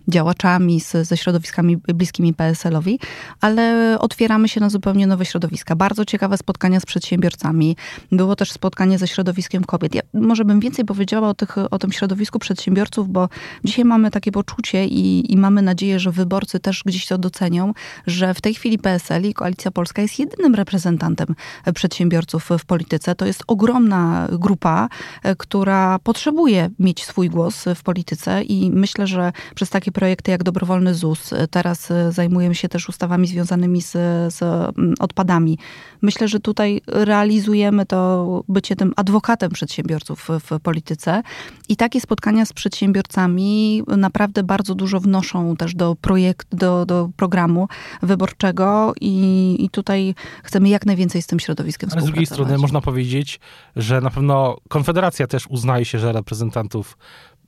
działaczami, 0.07 0.81
z, 0.81 0.91
ze 0.91 1.17
środowiskami 1.17 1.77
bliskimi 1.77 2.33
PSL-owi, 2.33 2.99
ale 3.41 3.95
otwieramy 3.99 4.49
się 4.49 4.59
na 4.59 4.69
zupełnie 4.69 5.07
nowe 5.07 5.25
środowiska. 5.25 5.75
Bardzo 5.75 6.05
ciekawe 6.05 6.37
spotkania 6.37 6.79
z 6.79 6.85
przedsiębiorcami. 6.85 7.75
Było 8.11 8.35
też 8.35 8.51
spotkanie 8.51 8.97
ze 8.97 9.07
środowiskiem 9.07 9.63
kobiet. 9.63 9.95
Ja 9.95 10.01
może 10.13 10.45
bym 10.45 10.59
więcej 10.59 10.85
powiedziała 10.85 11.29
o, 11.29 11.33
tych, 11.33 11.57
o 11.71 11.79
tym 11.79 11.91
środowisku 11.91 12.39
przedsiębiorców, 12.39 13.09
bo 13.09 13.29
dzisiaj 13.63 13.85
mamy 13.85 14.11
takie 14.11 14.31
poczucie 14.31 14.85
i, 14.85 15.33
i 15.33 15.37
mamy 15.37 15.61
nadzieję, 15.61 15.99
że 15.99 16.11
wyborcy 16.11 16.59
też 16.59 16.83
gdzieś 16.85 17.07
to 17.07 17.17
docenią, 17.17 17.73
że 18.07 18.33
w 18.33 18.41
tej 18.41 18.53
chwili 18.53 18.79
PSL 18.79 19.23
i 19.25 19.33
Koalicja 19.33 19.71
Polska 19.71 20.01
jest 20.01 20.19
jedynym 20.19 20.55
reprezentantem 20.55 21.35
przedsiębiorców 21.73 22.49
w 22.59 22.65
polityce 22.65 23.06
polityce. 23.07 23.15
To 23.15 23.25
jest 23.25 23.43
ogromna 23.47 24.27
grupa, 24.31 24.89
e, 25.23 25.35
która 25.35 25.99
potrzebuje 25.99 26.69
mieć 26.79 27.05
swój 27.05 27.29
głos 27.29 27.65
w 27.75 27.83
polityce 27.83 28.43
i 28.43 28.71
myślę, 28.71 29.07
że 29.07 29.31
przez 29.55 29.69
takie 29.69 29.91
projekty 29.91 30.31
jak 30.31 30.43
dobrowolny 30.43 30.93
ZUS, 30.93 31.33
e, 31.33 31.47
teraz 31.47 31.91
e, 31.91 32.11
zajmujemy 32.11 32.55
się 32.55 32.69
też 32.69 32.89
ustawami 32.89 33.27
związanymi 33.27 33.81
z, 33.81 33.91
z 34.33 34.41
mm, 34.41 34.93
odpadami. 34.99 35.57
Myślę, 36.01 36.27
że 36.27 36.39
tutaj 36.39 36.81
realizujemy 36.87 37.85
to 37.85 38.43
bycie 38.47 38.75
tym 38.75 38.93
adwokatem 38.95 39.51
przedsiębiorców 39.51 40.27
w, 40.29 40.39
w 40.39 40.59
polityce 40.59 41.23
i 41.69 41.75
takie 41.75 42.01
spotkania 42.01 42.45
z 42.45 42.53
przedsiębiorcami 42.53 43.83
naprawdę 43.87 44.43
bardzo 44.43 44.75
dużo 44.75 44.99
wnoszą 44.99 45.55
też 45.55 45.75
do 45.75 45.95
projektu, 45.95 46.57
do, 46.57 46.85
do 46.85 47.09
programu 47.15 47.67
wyborczego 48.01 48.93
i, 49.01 49.55
i 49.59 49.69
tutaj 49.69 50.15
chcemy 50.43 50.69
jak 50.69 50.85
najwięcej 50.85 51.21
z 51.21 51.27
tym 51.27 51.39
środowiskiem 51.39 51.89
Ale 51.91 52.01
z 52.01 52.05
drugiej 52.05 52.25
strony 52.25 52.57
można 52.57 52.81
powiedzieć, 52.87 53.39
że 53.75 54.01
na 54.01 54.09
pewno 54.09 54.57
Konfederacja 54.69 55.27
też 55.27 55.47
uznaje 55.47 55.85
się, 55.85 55.99
że 55.99 56.11
reprezentantów 56.11 56.97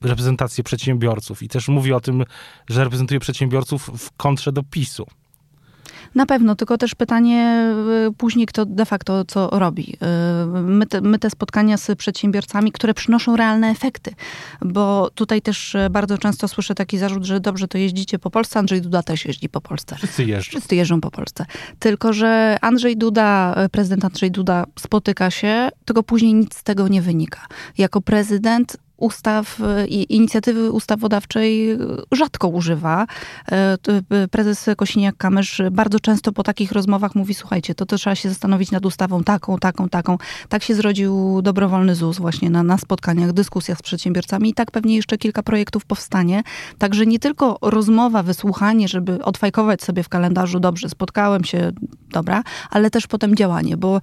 reprezentację 0.01 0.63
przedsiębiorców 0.63 1.43
i 1.43 1.47
też 1.47 1.67
mówi 1.67 1.93
o 1.93 1.99
tym, 1.99 2.23
że 2.69 2.83
reprezentuje 2.83 3.19
przedsiębiorców 3.19 3.89
w 3.97 4.11
kontrze 4.17 4.51
do 4.51 4.63
PiSu. 4.63 5.05
Na 6.15 6.25
pewno, 6.25 6.55
tylko 6.55 6.77
też 6.77 6.95
pytanie 6.95 7.71
y, 8.07 8.13
później, 8.13 8.45
kto 8.45 8.65
de 8.65 8.85
facto 8.85 9.25
co 9.25 9.49
robi. 9.51 9.93
Y, 9.93 10.61
my 10.61 10.85
te, 10.85 11.01
my 11.01 11.19
te 11.19 11.29
spotkania 11.29 11.77
z 11.77 11.97
przedsiębiorcami, 11.97 12.71
które 12.71 12.93
przynoszą 12.93 13.35
realne 13.35 13.67
efekty, 13.69 14.13
bo 14.61 15.09
tutaj 15.15 15.41
też 15.41 15.75
y, 15.75 15.89
bardzo 15.91 16.17
często 16.17 16.47
słyszę 16.47 16.75
taki 16.75 16.97
zarzut, 16.97 17.23
że 17.23 17.39
dobrze, 17.39 17.67
to 17.67 17.77
jeździcie 17.77 18.19
po 18.19 18.29
Polsce, 18.29 18.59
Andrzej 18.59 18.81
Duda 18.81 19.03
też 19.03 19.25
jeździ 19.25 19.49
po 19.49 19.61
Polsce. 19.61 19.95
Wszyscy 19.95 20.23
jeżdżą. 20.25 20.49
Wszyscy 20.49 20.75
jeżdżą 20.75 21.01
po 21.01 21.11
Polsce. 21.11 21.45
Tylko, 21.79 22.13
że 22.13 22.57
Andrzej 22.61 22.97
Duda, 22.97 23.55
prezydent 23.71 24.05
Andrzej 24.05 24.31
Duda 24.31 24.65
spotyka 24.79 25.31
się, 25.31 25.69
tylko 25.85 26.03
później 26.03 26.33
nic 26.33 26.55
z 26.57 26.63
tego 26.63 26.87
nie 26.87 27.01
wynika. 27.01 27.39
Jako 27.77 28.01
prezydent 28.01 28.77
ustaw 28.99 29.59
i 29.87 30.15
inicjatywy 30.15 30.71
ustawodawczej 30.71 31.77
rzadko 32.11 32.47
używa. 32.47 33.07
E, 33.51 33.77
prezes 34.31 34.67
Kosiniak-Kamysz 34.67 35.69
bardzo 35.69 35.99
często 35.99 36.31
po 36.31 36.43
takich 36.43 36.71
rozmowach 36.71 37.15
mówi, 37.15 37.33
słuchajcie, 37.33 37.75
to, 37.75 37.85
to 37.85 37.97
trzeba 37.97 38.15
się 38.15 38.29
zastanowić 38.29 38.71
nad 38.71 38.85
ustawą 38.85 39.23
taką, 39.23 39.57
taką, 39.57 39.89
taką. 39.89 40.17
Tak 40.49 40.63
się 40.63 40.75
zrodził 40.75 41.41
dobrowolny 41.41 41.95
ZUS 41.95 42.17
właśnie 42.17 42.49
na, 42.49 42.63
na 42.63 42.77
spotkaniach, 42.77 43.33
dyskusjach 43.33 43.77
z 43.77 43.81
przedsiębiorcami 43.81 44.49
i 44.49 44.53
tak 44.53 44.71
pewnie 44.71 44.95
jeszcze 44.95 45.17
kilka 45.17 45.43
projektów 45.43 45.85
powstanie. 45.85 46.43
Także 46.77 47.05
nie 47.05 47.19
tylko 47.19 47.57
rozmowa, 47.61 48.23
wysłuchanie, 48.23 48.87
żeby 48.87 49.23
odfajkować 49.23 49.83
sobie 49.83 50.03
w 50.03 50.09
kalendarzu, 50.09 50.59
dobrze, 50.59 50.89
spotkałem 50.89 51.43
się, 51.43 51.71
dobra, 52.11 52.43
ale 52.69 52.89
też 52.89 53.07
potem 53.07 53.35
działanie, 53.35 53.77
bo 53.77 54.01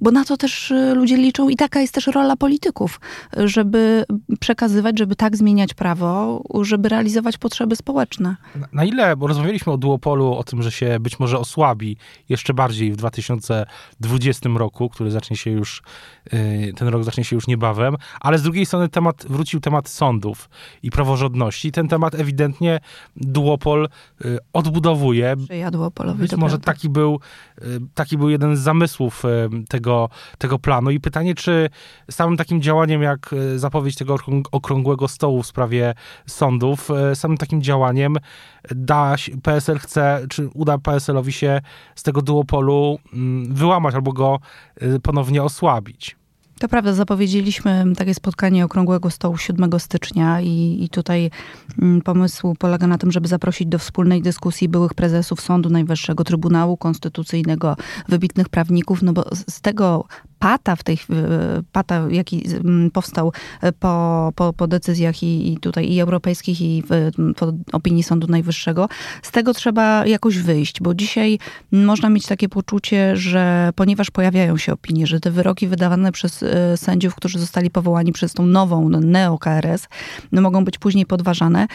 bo 0.00 0.10
na 0.10 0.24
to 0.24 0.36
też 0.36 0.70
y, 0.70 0.94
ludzie 0.94 1.16
liczą 1.16 1.48
i 1.48 1.56
taka 1.56 1.80
jest 1.80 1.94
też 1.94 2.06
rola 2.06 2.36
polityków, 2.36 3.00
żeby 3.36 4.04
przekazywać, 4.40 4.98
żeby 4.98 5.16
tak 5.16 5.36
zmieniać 5.36 5.74
prawo, 5.74 6.42
żeby 6.60 6.88
realizować 6.88 7.38
potrzeby 7.38 7.76
społeczne. 7.76 8.36
Na 8.72 8.84
ile, 8.84 9.16
bo 9.16 9.26
rozmawialiśmy 9.26 9.72
o 9.72 9.76
duopolu, 9.76 10.34
o 10.34 10.44
tym, 10.44 10.62
że 10.62 10.70
się 10.70 11.00
być 11.00 11.18
może 11.18 11.38
osłabi 11.38 11.96
jeszcze 12.28 12.54
bardziej 12.54 12.92
w 12.92 12.96
2020 12.96 14.48
roku, 14.48 14.88
który 14.88 15.10
zacznie 15.10 15.36
się 15.36 15.50
już, 15.50 15.82
y, 16.32 16.72
ten 16.76 16.88
rok 16.88 17.04
zacznie 17.04 17.24
się 17.24 17.36
już 17.36 17.46
niebawem, 17.46 17.96
ale 18.20 18.38
z 18.38 18.42
drugiej 18.42 18.66
strony 18.66 18.88
temat, 18.88 19.26
wrócił 19.28 19.60
temat 19.60 19.88
sądów 19.88 20.48
i 20.82 20.90
praworządności. 20.90 21.72
Ten 21.72 21.88
temat 21.88 22.14
ewidentnie 22.14 22.80
duopol 23.16 23.88
y, 24.24 24.38
odbudowuje. 24.52 25.36
Ja 25.50 25.70
duopolowy, 25.70 26.18
być 26.18 26.36
może 26.36 26.58
taki 26.58 26.88
był, 26.88 27.20
taki 27.94 28.18
był 28.18 28.30
jeden 28.30 28.56
z 28.56 28.60
zamysłów 28.60 29.22
tego 29.68 29.87
tego, 29.88 30.08
tego 30.38 30.58
planu. 30.58 30.90
I 30.90 31.00
pytanie, 31.00 31.34
czy 31.34 31.70
samym 32.10 32.36
takim 32.36 32.62
działaniem, 32.62 33.02
jak 33.02 33.32
e, 33.32 33.58
zapowiedź 33.58 33.96
tego 33.96 34.16
okrągłego 34.52 35.08
stołu 35.08 35.42
w 35.42 35.46
sprawie 35.46 35.94
sądów, 36.26 36.90
e, 36.90 37.16
samym 37.16 37.36
takim 37.36 37.62
działaniem 37.62 38.16
da 38.70 39.16
PSL 39.42 39.78
chce, 39.78 40.26
czy 40.30 40.48
uda 40.54 40.78
PSL-owi 40.78 41.32
się 41.32 41.60
z 41.94 42.02
tego 42.02 42.22
duopolu 42.22 42.98
mm, 43.12 43.54
wyłamać 43.54 43.94
albo 43.94 44.12
go 44.12 44.38
e, 44.80 44.98
ponownie 44.98 45.42
osłabić. 45.42 46.17
To 46.58 46.68
prawda, 46.68 46.92
zapowiedzieliśmy 46.92 47.84
takie 47.96 48.14
spotkanie 48.14 48.64
okrągłego 48.64 49.10
stołu 49.10 49.36
7 49.36 49.70
stycznia 49.78 50.40
i, 50.40 50.78
i 50.84 50.88
tutaj 50.88 51.30
mm, 51.82 52.00
pomysł 52.00 52.54
polega 52.58 52.86
na 52.86 52.98
tym, 52.98 53.12
żeby 53.12 53.28
zaprosić 53.28 53.68
do 53.68 53.78
wspólnej 53.78 54.22
dyskusji 54.22 54.68
byłych 54.68 54.94
prezesów 54.94 55.40
Sądu 55.40 55.70
Najwyższego, 55.70 56.24
Trybunału 56.24 56.76
Konstytucyjnego, 56.76 57.76
wybitnych 58.08 58.48
prawników, 58.48 59.02
no 59.02 59.12
bo 59.12 59.24
z 59.48 59.60
tego 59.60 60.04
pata 60.38 60.76
w 60.76 60.84
tej 60.84 60.98
pata, 61.72 62.02
jaki 62.10 62.44
powstał 62.92 63.32
e, 63.60 63.72
po, 63.72 64.32
po, 64.34 64.52
po 64.52 64.66
decyzjach 64.66 65.22
i, 65.22 65.52
i 65.52 65.58
tutaj 65.58 65.92
i 65.92 66.00
europejskich, 66.00 66.60
i 66.60 66.82
w, 66.90 67.10
po 67.36 67.52
opinii 67.72 68.02
Sądu 68.02 68.26
Najwyższego, 68.26 68.88
z 69.22 69.30
tego 69.30 69.54
trzeba 69.54 70.06
jakoś 70.06 70.38
wyjść, 70.38 70.80
bo 70.80 70.94
dzisiaj 70.94 71.38
można 71.72 72.08
mieć 72.08 72.26
takie 72.26 72.48
poczucie, 72.48 73.16
że 73.16 73.70
ponieważ 73.74 74.10
pojawiają 74.10 74.56
się 74.56 74.72
opinie, 74.72 75.06
że 75.06 75.20
te 75.20 75.30
wyroki 75.30 75.66
wydawane 75.66 76.12
przez 76.12 76.42
e, 76.42 76.76
sędziów, 76.76 77.14
którzy 77.14 77.38
zostali 77.38 77.70
powołani 77.70 78.12
przez 78.12 78.34
tą 78.34 78.46
nową 78.46 78.88
neo-KRS, 78.88 79.88
no, 80.32 80.40
mogą 80.40 80.64
być 80.64 80.78
później 80.78 81.06
podważane, 81.06 81.66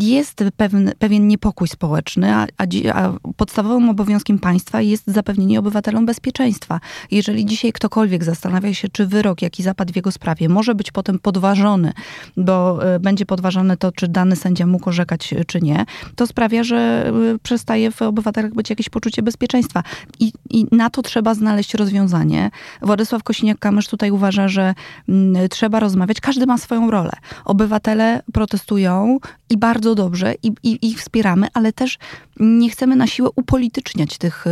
jest 0.00 0.44
pewien, 0.56 0.92
pewien 0.98 1.28
niepokój 1.28 1.68
społeczny, 1.68 2.34
a, 2.34 2.46
a, 2.94 3.12
podstawowym 3.36 3.88
obowiązkiem 3.88 4.38
państwa 4.38 4.80
jest 4.80 5.02
zapewnienie 5.06 5.58
obywatelom 5.58 6.06
bezpieczeństwa. 6.06 6.80
Jeżeli 7.10 7.46
dzisiaj 7.46 7.72
ktokolwiek 7.72 8.24
zastanawia 8.24 8.74
się, 8.74 8.88
czy 8.88 9.06
wyrok, 9.06 9.42
jaki 9.42 9.62
zapadł 9.62 9.92
w 9.92 9.96
jego 9.96 10.12
sprawie, 10.12 10.48
może 10.48 10.74
być 10.74 10.92
potem 10.92 11.18
podważony, 11.18 11.92
bo 12.36 12.86
e, 12.94 13.00
będzie 13.00 13.26
podważone 13.26 13.76
to, 13.76 13.92
czy 13.92 14.08
dany 14.08 14.36
sędzia 14.36 14.66
mógł 14.66 14.88
orzekać, 14.88 15.32
e, 15.32 15.44
czy 15.44 15.60
nie, 15.60 15.84
to 16.16 16.26
sprawia, 16.26 16.64
że 16.64 17.12
e, 17.34 17.38
przestaje 17.38 17.90
w 17.90 18.02
obywatelach 18.02 18.54
być 18.54 18.70
jakieś 18.70 18.88
poczucie 18.88 19.22
bezpieczeństwa. 19.22 19.82
I, 20.20 20.32
i 20.50 20.66
na 20.72 20.90
to 20.90 21.02
trzeba 21.02 21.34
znaleźć 21.34 21.74
rozwiązanie. 21.74 22.50
Władysław 22.82 23.22
Kosiniak-Kamysz 23.22 23.90
tutaj 23.90 24.10
uważa, 24.10 24.48
że 24.48 24.74
mm, 25.08 25.48
trzeba 25.48 25.80
rozmawiać. 25.80 26.20
Każdy 26.20 26.46
ma 26.46 26.58
swoją 26.58 26.90
rolę. 26.90 27.12
Obywatele 27.44 28.22
protestują 28.32 29.18
i 29.50 29.56
bardzo 29.56 29.94
dobrze 29.94 30.34
i, 30.42 30.52
i, 30.62 30.88
ich 30.90 30.98
wspieramy, 30.98 31.46
ale 31.54 31.72
też 31.72 31.98
nie 32.40 32.70
chcemy 32.70 32.96
na 32.96 33.06
siłę 33.06 33.28
upolityczniać 33.36 34.18
tych 34.18 34.44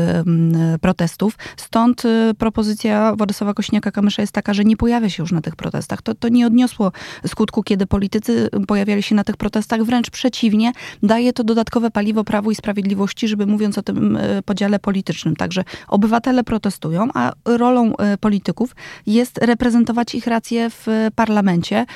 protestów. 0.81 1.39
Stąd 1.57 2.05
y, 2.05 2.35
propozycja 2.39 3.15
Władysława 3.17 3.53
Kośniaka-Kamysza 3.53 4.21
jest 4.21 4.33
taka, 4.33 4.55
że 4.55 4.65
nie 4.65 4.77
pojawia 4.77 5.09
się 5.09 5.23
już 5.23 5.33
na 5.33 5.41
tych 5.41 5.57
protestach. 5.57 6.03
To, 6.03 6.15
to 6.15 6.29
nie 6.29 6.47
odniosło 6.47 6.93
skutku, 7.27 7.63
kiedy 7.63 7.87
politycy 7.87 8.49
pojawiali 8.67 9.03
się 9.03 9.15
na 9.15 9.25
tych 9.25 9.37
protestach. 9.37 9.83
Wręcz 9.83 10.11
przeciwnie, 10.11 10.73
daje 11.03 11.33
to 11.33 11.45
dodatkowe 11.45 11.91
paliwo 11.91 12.25
Prawu 12.25 12.51
i 12.51 12.55
Sprawiedliwości, 12.55 13.29
żeby 13.29 13.47
mówiąc 13.47 13.79
o 13.79 13.83
tym 13.83 14.17
y, 14.17 14.43
podziale 14.45 14.79
politycznym. 14.79 15.37
Także 15.37 15.65
obywatele 15.89 16.45
protestują, 16.45 17.09
a 17.15 17.33
rolą 17.45 17.93
y, 17.93 18.19
polityków 18.21 18.77
jest 19.07 19.39
reprezentować 19.39 20.15
ich 20.15 20.27
racje 20.27 20.71
w 20.71 20.87
parlamencie. 21.15 21.87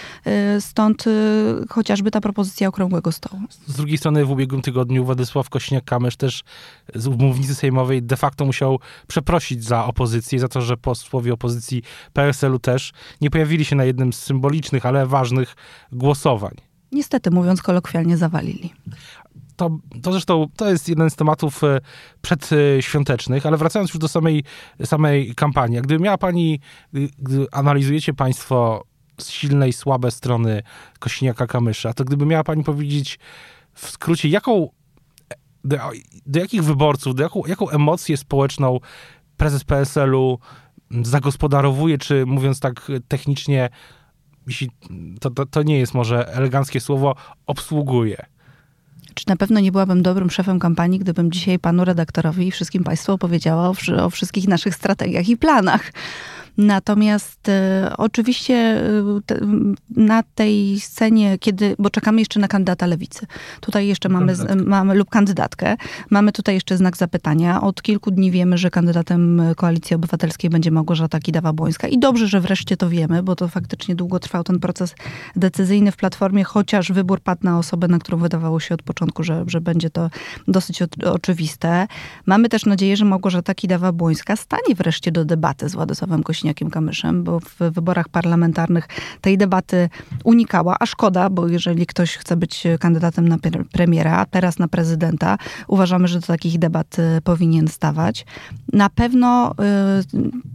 Stąd 0.61 1.05
chociażby 1.69 2.11
ta 2.11 2.21
propozycja 2.21 2.69
okrągłego 2.93 3.13
stołu. 3.13 3.43
Z 3.67 3.77
drugiej 3.77 3.99
strony 3.99 4.25
w 4.25 4.31
ubiegłym 4.31 4.63
tygodniu 4.63 5.05
Władysław 5.05 5.51
Kośniak-Kamysz 5.51 6.17
też 6.17 6.45
z 6.95 7.07
mównicy 7.09 7.55
sejmowej 7.55 8.03
de 8.03 8.17
facto 8.17 8.45
musiał 8.45 8.79
przeprosić 9.07 9.65
za 9.65 9.85
opozycję, 9.85 10.39
za 10.39 10.49
to, 10.49 10.61
że 10.61 10.77
posłowie 10.77 11.33
opozycji 11.33 11.83
PSL-u 12.13 12.59
też 12.59 12.93
nie 13.21 13.31
pojawili 13.31 13.65
się 13.65 13.77
na 13.77 13.85
jednym 13.85 14.13
z 14.13 14.19
symbolicznych, 14.19 14.87
ale 14.87 15.07
ważnych 15.07 15.57
głosowań. 15.93 16.55
Niestety, 16.93 17.31
mówiąc 17.31 17.63
kolokwialnie, 17.63 18.17
zawalili. 18.17 18.73
To, 19.57 19.79
to 20.03 20.13
zresztą 20.13 20.47
to 20.57 20.71
jest 20.71 20.89
jeden 20.89 21.11
z 21.11 21.17
tematów 21.17 21.65
e, 21.65 21.81
przedświątecznych, 22.23 23.47
ale 23.47 23.57
wracając 23.57 23.91
już 23.91 23.99
do 23.99 24.09
samej, 24.09 24.45
samej 24.85 25.35
kampanii. 25.35 25.83
Gdyby 25.83 26.05
miała 26.05 26.19
pani, 26.19 26.61
gdy 26.93 27.47
analizujecie 27.53 28.15
państwo 28.15 28.85
silne 29.31 29.69
i 29.69 29.73
słabe 29.73 30.11
strony 30.11 30.63
Kośniaka-Kamysza, 31.01 31.95
to 31.95 32.05
gdyby 32.05 32.27
miała 32.27 32.45
pani 32.45 32.65
powiedzieć 32.65 33.19
w 33.75 33.91
skrócie, 33.91 34.29
jaką 34.29 34.69
do, 35.65 35.77
do 36.27 36.41
jakich 36.41 36.65
wyborców, 36.65 37.15
do 37.15 37.23
jaką, 37.23 37.43
jaką 37.47 37.71
emocję 37.71 38.17
społeczną 38.17 38.81
prezes 39.37 39.65
PSL-u 39.65 40.39
zagospodarowuje, 41.03 41.99
czy 41.99 42.27
mówiąc 42.27 42.61
tak 42.61 42.93
technicznie, 43.09 43.71
jeśli 44.47 44.71
to, 45.21 45.31
to, 45.31 45.47
to 45.47 45.63
nie 45.63 45.79
jest 45.79 45.95
może 45.95 46.35
eleganckie 46.35 46.81
słowo, 46.81 47.15
obsługuje. 47.47 48.27
Czy 49.15 49.25
na 49.29 49.37
pewno 49.37 49.61
nie 49.61 49.73
byłabym 49.73 50.03
dobrym 50.03 50.31
szefem 50.31 50.59
kampanii, 50.59 50.99
gdybym 50.99 51.33
dzisiaj 51.33 51.59
panu 51.59 51.85
redaktorowi 51.85 52.47
i 52.47 52.51
wszystkim 52.51 52.85
państwu 52.85 53.13
opowiedziała 53.13 53.69
o, 53.69 53.75
o 54.05 54.11
wszystkich 54.11 54.49
naszych 54.49 54.75
strategiach 54.75 55.29
i 55.29 55.37
planach. 55.37 55.93
Natomiast 56.59 57.49
e, 57.49 57.93
oczywiście 57.99 58.55
e, 58.55 59.21
na 59.91 60.23
tej 60.35 60.81
scenie, 60.81 61.39
kiedy, 61.39 61.77
bo 61.79 61.91
czekamy 61.91 62.19
jeszcze 62.21 62.41
na 62.41 62.49
kandydata 62.49 62.87
lewicy. 62.87 63.27
Tutaj 63.61 63.87
jeszcze 63.87 64.09
mamy, 64.09 64.35
mamy, 64.67 64.95
lub 64.95 65.11
kandydatkę. 65.11 65.77
Mamy 66.11 66.33
tutaj 66.33 66.55
jeszcze 66.55 66.77
znak 66.77 66.97
zapytania. 66.97 67.61
Od 67.61 67.83
kilku 67.83 68.11
dni 68.11 68.31
wiemy, 68.31 68.59
że 68.59 68.71
kandydatem 68.71 69.43
Koalicji 69.57 69.97
Obywatelskiej 69.97 70.51
będzie 70.51 70.71
Małgorzata 70.71 71.19
Kidawa-Błońska. 71.19 71.89
I 71.89 71.99
dobrze, 71.99 72.29
że 72.29 72.41
wreszcie 72.41 72.77
to 72.77 72.89
wiemy, 72.89 73.23
bo 73.23 73.37
to 73.37 73.49
faktycznie 73.49 73.95
długo 73.95 74.19
trwał 74.19 74.45
ten 74.45 74.61
proces 74.61 74.95
decyzyjny 75.37 75.93
w 75.93 75.97
Platformie, 75.97 76.45
chociaż 76.45 76.93
wybór 76.93 77.21
padł 77.21 77.45
na 77.45 77.59
osobę, 77.59 77.89
na 77.89 77.99
którą 77.99 78.19
wydawało 78.19 78.61
się 78.61 78.75
od 78.75 78.83
początku, 78.83 79.23
że, 79.23 79.45
że 79.47 79.61
będzie 79.61 79.91
to 79.91 80.11
dosyć 80.49 80.83
oczywiste. 81.05 81.87
Mamy 82.27 82.49
też 82.49 82.67
nadzieję, 82.67 82.97
że 82.97 83.05
Małgorzata 83.05 83.53
Kidawa-Błońska 83.53 84.37
stanie 84.37 84.75
wreszcie 84.75 85.13
do 85.13 85.25
debaty 85.25 85.69
z 85.69 85.75
Władysławem 85.75 86.23
Kościelem 86.23 86.42
Kośniakiem 86.43 86.71
Kamyszem, 86.71 87.25
bo 87.25 87.41
w 87.41 87.59
wyborach 87.59 88.09
parlamentarnych 88.09 88.89
tej 89.21 89.39
debaty 89.39 89.89
unikała, 90.25 90.77
a 90.81 90.87
szkoda, 90.87 91.31
bo 91.31 91.49
jeżeli 91.49 91.87
ktoś 91.87 92.17
chce 92.17 92.37
być 92.37 92.65
kandydatem 92.81 93.29
na 93.29 93.37
premiera, 93.73 94.17
a 94.17 94.27
teraz 94.27 94.59
na 94.59 94.69
prezydenta, 94.69 95.39
uważamy, 95.69 96.09
że 96.09 96.21
do 96.21 96.27
takich 96.27 96.59
debat 96.59 96.99
y, 96.99 97.21
powinien 97.25 97.69
stawać. 97.69 98.27
Na 98.73 98.91
pewno 98.91 99.53
y, 99.53 99.55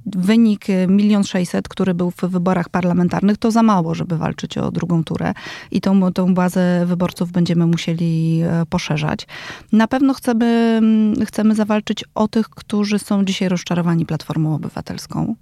wynik 0.06 0.66
milion 0.88 1.24
sześćset, 1.24 1.68
który 1.68 1.94
był 1.94 2.12
w 2.12 2.22
wyborach 2.22 2.70
parlamentarnych, 2.70 3.38
to 3.38 3.52
za 3.52 3.64
mało, 3.64 3.96
żeby 3.96 4.18
walczyć 4.18 4.58
o 4.58 4.72
drugą 4.72 5.04
turę 5.04 5.34
i 5.72 5.82
tą, 5.82 6.14
tą 6.14 6.34
bazę 6.34 6.86
wyborców 6.86 7.32
będziemy 7.32 7.66
musieli 7.66 8.42
y, 8.44 8.66
poszerzać. 8.66 9.28
Na 9.72 9.88
pewno 9.88 10.14
chcemy, 10.14 10.46
mm, 10.46 11.26
chcemy 11.26 11.56
zawalczyć 11.56 12.04
o 12.16 12.28
tych, 12.28 12.50
którzy 12.50 13.00
są 13.00 13.26
dzisiaj 13.26 13.50
rozczarowani 13.50 14.06
Platformą 14.06 14.56
Obywatelską 14.56 15.36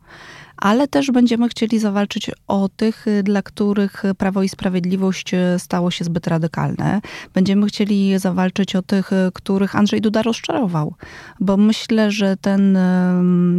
ale 0.58 0.88
też 0.88 1.12
będziemy 1.12 1.50
chcieli 1.50 1.80
zawalczyć 1.80 2.32
o 2.48 2.70
tych, 2.70 3.08
y, 3.08 3.24
dla 3.24 3.42
których 3.42 4.04
Prawo 4.18 4.44
i 4.44 4.50
Sprawiedliwość 4.50 5.34
y, 5.34 5.38
stało 5.58 5.92
się 5.92 6.06
zbyt 6.06 6.28
radykalne. 6.28 7.02
Będziemy 7.34 7.68
chcieli 7.68 8.20
zawalczyć 8.20 8.76
o 8.76 8.82
tych, 8.82 9.14
y, 9.14 9.16
których 9.34 9.76
Andrzej 9.76 10.02
Duda 10.02 10.22
rozczarował, 10.22 10.96
bo 11.40 11.58
myślę, 11.58 12.12
że 12.12 12.38
ten, 12.38 12.78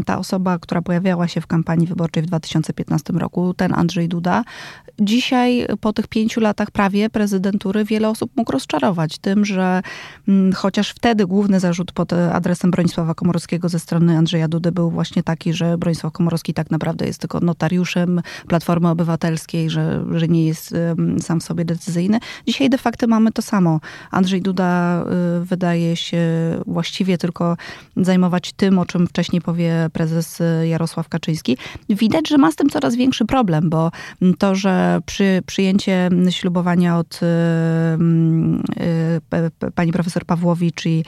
ta 0.06 0.18
osoba, 0.18 0.58
która 0.58 0.82
pojawiała 0.82 1.28
się 1.28 1.40
w 1.40 1.46
kampanii 1.46 1.86
wyborczej 1.86 2.22
w 2.22 2.26
2015 2.26 3.12
roku, 3.12 3.54
ten 3.54 3.74
Andrzej 3.74 4.08
Duda, 4.08 4.44
dzisiaj 5.00 5.66
po 5.80 5.92
tych 5.92 6.08
pięciu 6.08 6.40
latach 6.40 6.70
prawie 6.70 7.10
prezydentury 7.10 7.84
wiele 7.84 8.08
osób 8.08 8.30
mógł 8.36 8.52
rozczarować 8.52 9.18
tym, 9.18 9.44
że 9.44 9.82
mm, 10.28 10.52
chociaż 10.52 10.90
wtedy 10.90 11.26
główny 11.26 11.60
zarzut 11.60 11.92
pod 11.92 12.12
adresem 12.12 12.70
Bronisława 12.70 13.14
Komorowskiego 13.14 13.68
ze 13.68 13.78
strony 13.78 14.18
Andrzeja 14.18 14.48
Dudy 14.48 14.72
był 14.72 14.90
właśnie 14.90 15.22
taki, 15.22 15.52
że 15.52 15.78
Bronisław 15.78 16.12
Komorowski 16.12 16.54
tak 16.54 16.70
naprawdę 16.70 17.06
jest 17.06 17.20
tylko 17.20 17.40
notariuszem 17.40 18.20
Platformy 18.48 18.88
Obywatelskiej, 18.88 19.70
że, 19.70 20.04
że 20.14 20.28
nie 20.28 20.46
jest 20.46 20.74
sam 21.20 21.40
w 21.40 21.44
sobie 21.44 21.64
decyzyjny. 21.64 22.18
Dzisiaj 22.46 22.70
de 22.70 22.78
facto 22.78 23.06
mamy 23.06 23.32
to 23.32 23.42
samo. 23.42 23.80
Andrzej 24.10 24.42
Duda 24.42 25.02
y, 25.40 25.44
wydaje 25.44 25.96
się 25.96 26.20
właściwie 26.66 27.18
tylko 27.18 27.56
zajmować 27.96 28.52
tym, 28.52 28.78
o 28.78 28.86
czym 28.86 29.06
wcześniej 29.06 29.42
powie 29.42 29.90
prezes 29.92 30.40
y, 30.40 30.68
Jarosław 30.68 31.08
Kaczyński. 31.08 31.56
Widać, 31.88 32.28
że 32.28 32.38
ma 32.38 32.52
z 32.52 32.56
tym 32.56 32.68
coraz 32.68 32.96
większy 32.96 33.24
problem, 33.24 33.70
bo 33.70 33.90
to, 34.38 34.54
że 34.54 34.85
przy, 35.06 35.42
przyjęcie 35.46 36.08
ślubowania 36.30 36.98
od 36.98 37.20
y, 37.22 37.26
pani 39.74 39.92
profesor 39.92 40.24
Pawłowicz 40.24 40.86
i 40.86 41.04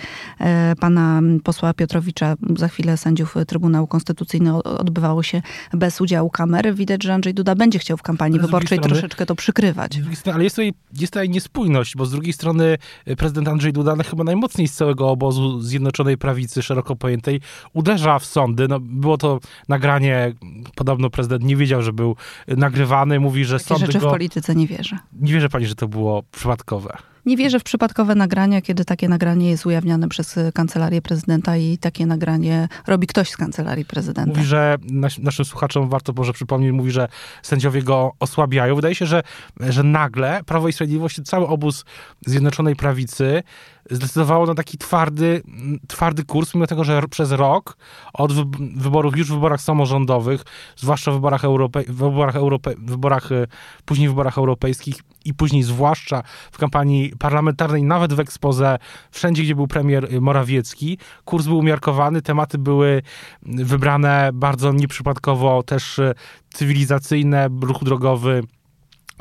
pana 0.80 1.20
posła 1.44 1.74
Piotrowicza, 1.74 2.34
za 2.56 2.68
chwilę 2.68 2.96
sędziów 2.96 3.34
Trybunału 3.46 3.86
Konstytucyjnego 3.86 4.62
odbywało 4.62 5.22
się 5.22 5.42
bez 5.72 6.00
udziału 6.00 6.30
kamery. 6.30 6.74
Widać, 6.74 7.04
że 7.04 7.14
Andrzej 7.14 7.34
Duda 7.34 7.54
będzie 7.54 7.78
chciał 7.78 7.96
w 7.96 8.02
kampanii 8.02 8.40
wyborczej 8.40 8.78
strony, 8.78 8.94
troszeczkę 8.94 9.26
to 9.26 9.34
przykrywać. 9.34 10.00
ale 10.34 10.44
jest 10.44 10.56
tutaj, 10.56 10.72
jest 11.00 11.12
tutaj 11.12 11.28
niespójność, 11.28 11.96
bo 11.96 12.06
z 12.06 12.10
drugiej 12.10 12.32
strony 12.32 12.78
e, 13.06 13.16
prezydent 13.16 13.48
Andrzej 13.48 13.72
Duda 13.72 13.96
no, 13.96 14.04
chyba 14.04 14.24
najmocniej 14.24 14.68
z 14.68 14.74
całego 14.74 15.10
obozu 15.10 15.60
Zjednoczonej 15.60 16.18
Prawicy, 16.18 16.62
szeroko 16.62 16.96
pojętej, 16.96 17.40
uderza 17.72 18.18
w 18.18 18.24
sądy. 18.24 18.68
No, 18.68 18.80
było 18.80 19.18
to 19.18 19.38
nagranie, 19.68 20.32
podobno 20.74 21.10
prezydent 21.10 21.44
nie 21.44 21.56
wiedział, 21.56 21.82
że 21.82 21.92
był 21.92 22.16
nagrywany. 22.48 23.20
Mówi, 23.20 23.44
że 23.44 23.58
Takie 23.68 23.86
rzeczy 23.86 23.98
go... 23.98 24.08
w 24.08 24.10
polityce 24.10 24.54
nie 24.54 24.66
wierzę. 24.66 24.98
Nie 25.20 25.32
wierzy 25.32 25.48
pani, 25.48 25.66
że 25.66 25.74
to 25.74 25.88
było 25.88 26.22
przypadkowe? 26.32 26.96
Nie 27.26 27.36
wierzę 27.36 27.60
w 27.60 27.62
przypadkowe 27.62 28.14
nagrania, 28.14 28.62
kiedy 28.62 28.84
takie 28.84 29.08
nagranie 29.08 29.50
jest 29.50 29.66
ujawniane 29.66 30.08
przez 30.08 30.38
kancelarię 30.54 31.02
prezydenta 31.02 31.56
i 31.56 31.78
takie 31.78 32.06
nagranie 32.06 32.68
robi 32.86 33.06
ktoś 33.06 33.30
z 33.30 33.36
kancelarii 33.36 33.84
prezydenta. 33.84 34.30
Mówi, 34.30 34.44
że 34.44 34.76
naszym 35.18 35.44
słuchaczom 35.44 35.88
warto 35.88 36.12
może 36.12 36.32
przypomnieć, 36.32 36.72
mówi, 36.72 36.90
że 36.90 37.08
sędziowie 37.42 37.82
go 37.82 38.12
osłabiają. 38.20 38.74
Wydaje 38.74 38.94
się, 38.94 39.06
że, 39.06 39.22
że 39.60 39.82
nagle 39.82 40.40
Prawo 40.46 40.68
i 40.68 40.72
Sprawiedliwość, 40.72 41.22
cały 41.24 41.46
obóz 41.46 41.84
Zjednoczonej 42.26 42.76
Prawicy 42.76 43.42
zdecydowało 43.90 44.46
na 44.46 44.54
taki 44.54 44.78
twardy, 44.78 45.42
twardy 45.88 46.24
kurs, 46.24 46.54
mimo 46.54 46.66
tego, 46.66 46.84
że 46.84 47.02
przez 47.10 47.32
rok 47.32 47.76
od 48.12 48.32
wyborów, 48.76 49.16
już 49.16 49.28
w 49.28 49.34
wyborach 49.34 49.60
samorządowych, 49.60 50.42
zwłaszcza 50.76 51.10
w 51.10 51.14
wyborach, 51.14 51.44
Europe, 51.44 51.84
wyborach, 51.88 52.36
Europe, 52.36 52.74
wyborach, 52.78 53.32
e, 53.32 53.46
później 53.84 54.08
w 54.08 54.10
wyborach 54.10 54.38
europejskich 54.38 54.96
i 55.24 55.34
później 55.34 55.62
zwłaszcza 55.62 56.22
w 56.52 56.58
kampanii 56.58 57.12
parlamentarnej, 57.18 57.82
nawet 57.82 58.12
w 58.12 58.20
ekspoze, 58.20 58.78
wszędzie, 59.10 59.42
gdzie 59.42 59.54
był 59.54 59.66
premier 59.66 60.20
Morawiecki, 60.20 60.98
kurs 61.24 61.46
był 61.46 61.58
umiarkowany, 61.58 62.22
tematy 62.22 62.58
były 62.58 63.02
wybrane 63.42 64.30
bardzo 64.34 64.72
nieprzypadkowo, 64.72 65.62
też 65.62 65.98
e, 65.98 66.14
cywilizacyjne, 66.54 67.48
ruch 67.62 67.84
drogowy, 67.84 68.42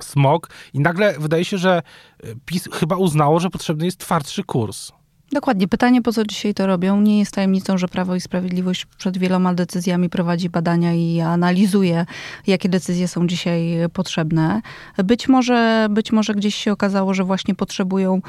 smog 0.02 0.50
i 0.74 0.80
nagle 0.80 1.20
wydaje 1.20 1.46
się, 1.46 1.58
że 1.58 1.82
e, 2.24 2.28
PiS 2.46 2.70
chyba 2.74 2.96
uznało, 2.96 3.40
że 3.40 3.50
potrzebny 3.50 3.86
jest 3.86 3.98
twardszy 3.98 4.44
kurs. 4.44 4.92
Dokładnie. 5.32 5.68
Pytanie, 5.68 6.02
po 6.02 6.14
co 6.14 6.26
dzisiaj 6.26 6.54
to 6.54 6.68
robią? 6.68 7.02
Nie 7.02 7.20
jest 7.20 7.32
tajemnicą, 7.32 7.78
że 7.78 7.88
Prawo 7.88 8.16
i 8.16 8.22
Sprawiedliwość 8.22 8.86
przed 8.86 9.18
wieloma 9.18 9.54
decyzjami 9.54 10.10
prowadzi 10.10 10.50
badania 10.50 10.94
i 10.94 11.20
analizuje, 11.20 12.06
jakie 12.48 12.70
decyzje 12.70 13.08
są 13.08 13.28
dzisiaj 13.28 13.78
potrzebne. 13.94 14.62
Być 15.04 15.28
może, 15.28 15.88
być 15.90 16.12
może 16.12 16.34
gdzieś 16.34 16.56
się 16.56 16.72
okazało, 16.72 17.14
że 17.14 17.24
właśnie 17.24 17.56
potrzebują 17.56 18.22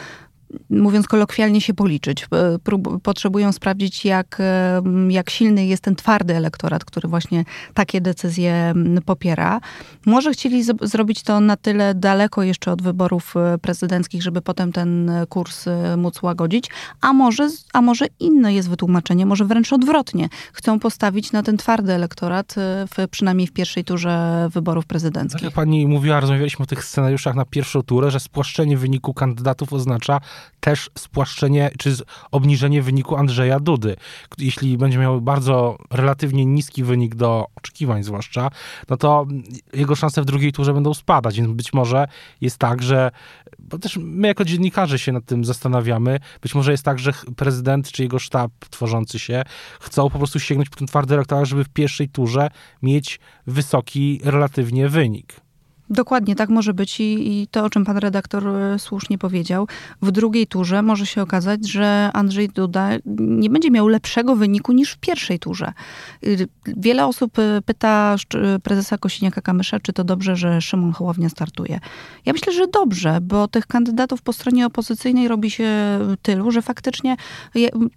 mówiąc 0.71 1.07
kolokwialnie, 1.09 1.61
się 1.61 1.75
policzyć. 1.75 2.27
Prób- 2.65 3.01
potrzebują 3.03 3.53
sprawdzić, 3.53 4.05
jak, 4.05 4.43
jak 5.09 5.31
silny 5.31 5.67
jest 5.67 5.83
ten 5.83 5.97
twardy 5.97 6.37
elektorat, 6.37 6.85
który 6.85 7.09
właśnie 7.09 7.45
takie 7.75 8.01
decyzje 8.01 8.75
popiera. 9.05 9.61
Może 10.07 10.33
chcieli 10.33 10.65
zrobić 10.83 11.23
to 11.23 11.41
na 11.41 11.57
tyle 11.57 11.95
daleko 11.95 12.43
jeszcze 12.43 12.73
od 12.73 12.83
wyborów 12.83 13.35
e, 13.37 13.59
prezydenckich, 13.59 14.23
żeby 14.23 14.43
potem 14.43 14.73
ten 14.73 15.11
kurs 15.29 15.67
e, 15.69 15.97
móc 15.97 16.23
łagodzić, 16.23 16.71
a 17.01 17.13
może, 17.13 17.49
a 17.73 17.83
może 17.83 18.07
inne 18.21 18.55
jest 18.55 18.69
wytłumaczenie, 18.69 19.27
może 19.27 19.45
wręcz 19.45 19.73
odwrotnie. 19.73 20.29
Chcą 20.53 20.79
postawić 20.79 21.33
na 21.33 21.43
ten 21.43 21.57
twardy 21.57 21.93
elektorat, 21.93 22.55
e, 22.59 22.87
w, 22.87 23.09
przynajmniej 23.11 23.47
w 23.47 23.53
pierwszej 23.53 23.85
turze 23.85 24.49
wyborów 24.53 24.87
prezydenckich. 24.87 25.41
Tak 25.41 25.43
jak 25.43 25.55
pani 25.55 25.87
mówiła, 25.87 26.21
rozmawialiśmy 26.21 26.63
o 26.63 26.67
tych 26.67 26.85
scenariuszach 26.85 27.35
na 27.35 27.45
pierwszą 27.45 27.83
turę, 27.83 28.11
że 28.11 28.21
spłaszczenie 28.21 28.77
wyniku 28.77 29.15
kandydatów 29.15 29.73
oznacza 29.73 30.21
też 30.61 30.91
spłaszczenie 30.99 31.71
czy 31.79 31.97
obniżenie 32.31 32.83
wyniku 32.83 33.17
Andrzeja 33.17 33.61
Dudy. 33.61 33.97
Jeśli 34.39 34.79
będzie 34.79 34.99
miał 34.99 35.21
bardzo 35.21 35.79
relatywnie 35.91 36.47
niski 36.47 36.85
wynik 36.85 37.15
do 37.15 37.47
oczekiwań 37.57 38.03
zwłaszcza, 38.03 38.51
no 38.89 38.97
to 38.97 39.27
jego 39.73 39.97
szanse 39.97 40.23
w 40.23 40.25
drugiej 40.25 40.53
turze 40.53 40.75
będą 40.75 40.95
spadać, 40.95 41.37
więc 41.37 41.53
być 41.53 41.73
może 41.73 42.09
jest 42.41 42.59
tak, 42.59 42.83
że 42.83 43.11
bo 43.59 43.79
też 43.79 43.99
my 44.03 44.29
jako 44.29 44.45
dziennikarze 44.45 44.99
się 44.99 45.13
nad 45.13 45.25
tym 45.25 45.45
zastanawiamy, 45.45 46.21
być 46.43 46.55
może 46.55 46.73
jest 46.73 46.85
tak, 46.85 46.99
że 46.99 47.13
prezydent 47.37 47.93
czy 47.93 48.03
jego 48.03 48.19
sztab 48.19 48.51
tworzący 48.71 49.19
się 49.19 49.43
chcą 49.81 50.11
po 50.11 50.19
prostu 50.19 50.41
sięgnąć 50.41 50.69
po 50.69 50.77
ten 50.77 50.87
twardy 50.87 51.15
elektorat, 51.15 51.49
żeby 51.49 51.65
w 51.65 51.69
pierwszej 51.69 52.09
turze 52.09 52.51
mieć 52.83 53.21
wysoki 53.47 54.21
relatywnie 54.25 54.89
wynik. 54.89 55.48
Dokładnie, 55.91 56.37
tak 56.37 56.49
może 56.49 56.75
być 56.75 57.01
I, 57.01 57.41
i 57.43 57.47
to, 57.47 57.65
o 57.65 57.71
czym 57.71 57.85
pan 57.85 57.97
redaktor 57.97 58.49
e, 58.49 58.79
słusznie 58.79 59.19
powiedział. 59.19 59.69
W 60.03 60.11
drugiej 60.11 60.47
turze 60.47 60.83
może 60.83 61.07
się 61.07 61.23
okazać, 61.23 61.69
że 61.69 62.11
Andrzej 62.13 62.49
Duda 62.49 62.89
nie 63.19 63.51
będzie 63.51 63.71
miał 63.71 63.89
lepszego 63.89 64.37
wyniku 64.37 64.73
niż 64.73 64.93
w 64.93 64.99
pierwszej 64.99 65.39
turze. 65.39 65.73
Y, 66.27 66.49
wiele 66.67 67.07
osób 67.07 67.39
e, 67.39 67.63
pyta 67.63 68.17
prezesa 68.63 68.97
Kosiniaka-Kamysza, 68.97 69.83
czy 69.83 69.93
to 69.93 70.05
dobrze, 70.05 70.37
że 70.37 70.61
Szymon 70.61 70.93
Hołownia 70.93 71.29
startuje. 71.29 71.81
Ja 72.27 72.33
myślę, 72.33 72.53
że 72.53 72.67
dobrze, 72.67 73.19
bo 73.23 73.49
tych 73.49 73.67
kandydatów 73.67 74.23
po 74.23 74.33
stronie 74.33 74.67
opozycyjnej 74.67 75.29
robi 75.29 75.51
się 75.51 75.69
tylu, 76.23 76.51
że 76.51 76.63
faktycznie 76.63 77.17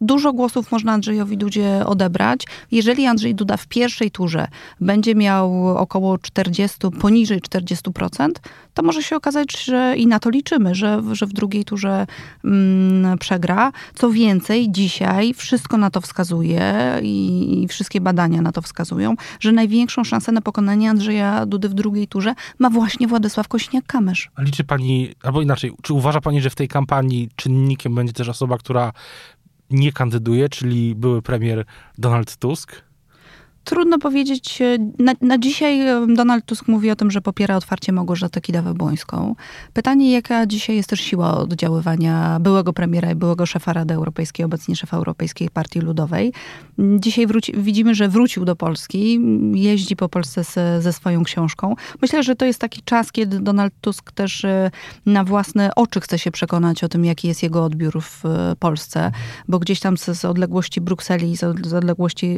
dużo 0.01 0.33
głosów 0.33 0.71
można 0.71 0.91
Andrzejowi 0.91 1.37
Dudzie 1.37 1.83
odebrać. 1.85 2.45
Jeżeli 2.71 3.05
Andrzej 3.05 3.35
Duda 3.35 3.57
w 3.57 3.67
pierwszej 3.67 4.11
turze 4.11 4.47
będzie 4.81 5.15
miał 5.15 5.67
około 5.77 6.17
40, 6.17 6.77
poniżej 7.01 7.41
40 7.41 7.80
20%, 7.83 8.29
to 8.73 8.83
może 8.83 9.03
się 9.03 9.15
okazać, 9.15 9.63
że 9.63 9.93
i 9.97 10.07
na 10.07 10.19
to 10.19 10.29
liczymy, 10.29 10.75
że, 10.75 11.01
że 11.11 11.25
w 11.25 11.33
drugiej 11.33 11.65
turze 11.65 12.07
mm, 12.45 13.17
przegra. 13.17 13.71
Co 13.95 14.11
więcej, 14.11 14.71
dzisiaj 14.71 15.33
wszystko 15.33 15.77
na 15.77 15.89
to 15.89 16.01
wskazuje 16.01 16.99
i, 17.01 17.63
i 17.63 17.67
wszystkie 17.67 18.01
badania 18.01 18.41
na 18.41 18.51
to 18.51 18.61
wskazują, 18.61 19.15
że 19.39 19.51
największą 19.51 20.03
szansę 20.03 20.31
na 20.31 20.41
pokonanie 20.41 20.89
Andrzeja 20.89 21.45
Dudy 21.45 21.69
w 21.69 21.73
drugiej 21.73 22.07
turze 22.07 22.33
ma 22.59 22.69
właśnie 22.69 23.07
Władysław 23.07 23.47
Kośniak-Kamysz. 23.47 24.27
A 24.35 24.41
liczy 24.41 24.63
pani, 24.63 25.15
albo 25.23 25.41
inaczej, 25.41 25.71
czy 25.81 25.93
uważa 25.93 26.21
pani, 26.21 26.41
że 26.41 26.49
w 26.49 26.55
tej 26.55 26.67
kampanii 26.67 27.29
czynnikiem 27.35 27.95
będzie 27.95 28.13
też 28.13 28.29
osoba, 28.29 28.57
która 28.57 28.93
nie 29.69 29.91
kandyduje, 29.91 30.49
czyli 30.49 30.95
były 30.95 31.21
premier 31.21 31.65
Donald 31.97 32.37
Tusk? 32.37 32.81
Trudno 33.63 33.97
powiedzieć. 33.97 34.61
E, 34.61 34.77
na, 34.99 35.13
na, 35.21 35.37
dzisiaj 35.37 35.87
e, 35.87 36.07
Donald 36.15 36.45
Tusk 36.45 36.67
mówi 36.67 36.91
o 36.91 36.95
tym, 36.95 37.11
że 37.11 37.21
popiera 37.21 37.57
otwarcie 37.57 37.91
Małgorzatę 37.91 38.41
Kidawę-Błońską. 38.41 39.35
Pytanie, 39.73 40.11
jaka 40.11 40.45
dzisiaj 40.45 40.75
jest 40.75 40.89
też 40.89 40.99
siła 40.99 41.37
oddziaływania 41.37 42.39
byłego 42.39 42.73
premiera 42.73 43.11
i 43.11 43.15
byłego 43.15 43.45
szefa 43.45 43.73
Rady 43.73 43.93
Europejskiej, 43.93 44.45
obecnie 44.45 44.75
szefa 44.75 44.97
Europejskiej 44.97 45.49
Partii 45.49 45.79
Ludowej. 45.79 46.33
Dzisiaj 46.99 47.27
wróci, 47.27 47.53
widzimy, 47.57 47.95
że 47.95 48.09
wrócił 48.09 48.45
do 48.45 48.55
Polski, 48.55 49.19
jeździ 49.53 49.95
po 49.95 50.09
Polsce 50.09 50.43
z, 50.43 50.83
ze 50.83 50.93
swoją 50.93 51.23
książką. 51.23 51.75
Myślę, 52.01 52.23
że 52.23 52.35
to 52.35 52.45
jest 52.45 52.59
taki 52.59 52.81
czas, 52.81 53.11
kiedy 53.11 53.39
Donald 53.39 53.73
Tusk 53.81 54.11
też 54.11 54.45
e, 54.45 54.71
na 55.05 55.23
własne 55.23 55.75
oczy 55.75 56.01
chce 56.01 56.19
się 56.19 56.31
przekonać 56.31 56.83
o 56.83 56.89
tym, 56.89 57.05
jaki 57.05 57.27
jest 57.27 57.43
jego 57.43 57.63
odbiór 57.63 58.01
w 58.01 58.23
Polsce, 58.59 59.11
bo 59.47 59.59
gdzieś 59.59 59.79
tam 59.79 59.97
z, 59.97 60.05
z 60.05 60.25
odległości 60.25 60.81
Brukseli, 60.81 61.37
z, 61.37 61.67
z 61.67 61.73
odległości 61.73 62.37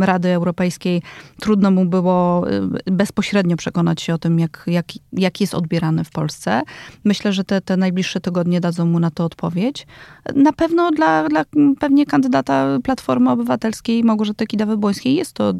Rady 0.00 0.28
Europejskiej 0.28 0.55
Europejskiej 0.56 1.02
trudno 1.40 1.70
mu 1.70 1.84
było 1.84 2.50
y, 2.86 2.90
bezpośrednio 2.90 3.56
przekonać 3.56 4.02
się 4.02 4.14
o 4.14 4.18
tym, 4.18 4.38
jak, 4.38 4.64
jak, 4.66 4.86
jak 5.12 5.40
jest 5.40 5.54
odbierany 5.54 6.04
w 6.04 6.10
Polsce. 6.10 6.62
Myślę, 7.04 7.32
że 7.32 7.44
te, 7.44 7.60
te 7.60 7.76
najbliższe 7.76 8.20
tygodnie 8.20 8.60
dadzą 8.60 8.86
mu 8.86 9.00
na 9.00 9.10
to 9.10 9.24
odpowiedź. 9.24 9.86
Na 10.34 10.52
pewno 10.52 10.90
dla, 10.90 11.28
dla 11.28 11.44
pewnie 11.80 12.06
kandydata 12.06 12.78
Platformy 12.84 13.30
Obywatelskiej 13.30 14.04
Małgorzaty 14.04 14.44
Kidawy-Błońskiej 14.46 15.14
jest 15.14 15.32
to 15.32 15.52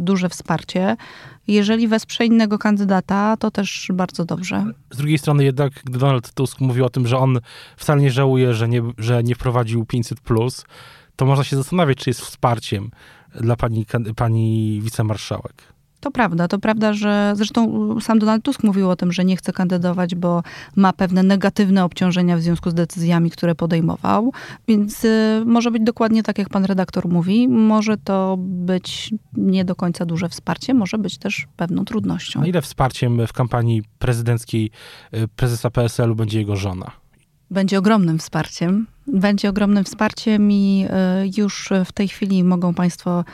duże 0.00 0.28
wsparcie. 0.28 0.96
Jeżeli 1.48 1.88
wesprze 1.88 2.26
innego 2.26 2.58
kandydata, 2.58 3.36
to 3.36 3.50
też 3.50 3.90
bardzo 3.94 4.24
dobrze. 4.24 4.64
Z 4.90 4.96
drugiej 4.96 5.18
strony 5.18 5.44
jednak, 5.44 5.72
gdy 5.84 5.98
Donald 5.98 6.32
Tusk 6.34 6.60
mówił 6.60 6.84
o 6.84 6.90
tym, 6.90 7.06
że 7.06 7.18
on 7.18 7.38
wcale 7.76 8.02
nie 8.02 8.10
żałuje, 8.10 8.54
że 8.54 8.68
nie, 8.68 8.82
że 8.98 9.22
nie 9.22 9.34
wprowadził 9.34 9.82
500+, 9.82 10.64
to 11.16 11.26
można 11.26 11.44
się 11.44 11.56
zastanawiać, 11.56 11.98
czy 11.98 12.10
jest 12.10 12.20
wsparciem 12.20 12.90
dla 13.40 13.56
pani, 13.56 13.86
pani 14.16 14.80
wicemarszałek. 14.82 15.72
To 16.02 16.10
prawda, 16.10 16.48
to 16.48 16.58
prawda, 16.58 16.92
że 16.92 17.32
zresztą 17.36 18.00
sam 18.00 18.18
Donald 18.18 18.44
Tusk 18.44 18.64
mówił 18.64 18.90
o 18.90 18.96
tym, 18.96 19.12
że 19.12 19.24
nie 19.24 19.36
chce 19.36 19.52
kandydować, 19.52 20.14
bo 20.14 20.42
ma 20.76 20.92
pewne 20.92 21.22
negatywne 21.22 21.84
obciążenia 21.84 22.36
w 22.36 22.40
związku 22.40 22.70
z 22.70 22.74
decyzjami, 22.74 23.30
które 23.30 23.54
podejmował. 23.54 24.32
Więc 24.68 25.04
y, 25.04 25.42
może 25.46 25.70
być 25.70 25.82
dokładnie 25.82 26.22
tak, 26.22 26.38
jak 26.38 26.48
pan 26.48 26.64
redaktor 26.64 27.08
mówi. 27.08 27.48
Może 27.48 27.96
to 27.96 28.36
być 28.38 29.14
nie 29.32 29.64
do 29.64 29.74
końca 29.74 30.06
duże 30.06 30.28
wsparcie, 30.28 30.74
może 30.74 30.98
być 30.98 31.18
też 31.18 31.46
pewną 31.56 31.84
trudnością. 31.84 32.40
Na 32.40 32.46
ile 32.46 32.62
wsparciem 32.62 33.26
w 33.26 33.32
kampanii 33.32 33.82
prezydenckiej 33.98 34.70
y, 35.14 35.28
prezesa 35.28 35.70
PSL-u 35.70 36.14
będzie 36.14 36.38
jego 36.38 36.56
żona? 36.56 37.01
Będzie 37.52 37.78
ogromnym 37.78 38.18
wsparciem. 38.18 38.86
Będzie 39.06 39.48
ogromnym 39.48 39.84
wsparciem 39.84 40.52
i 40.52 40.86
y, 41.24 41.30
już 41.36 41.70
w 41.84 41.92
tej 41.92 42.08
chwili 42.08 42.44
mogą 42.44 42.74
Państwo 42.74 43.24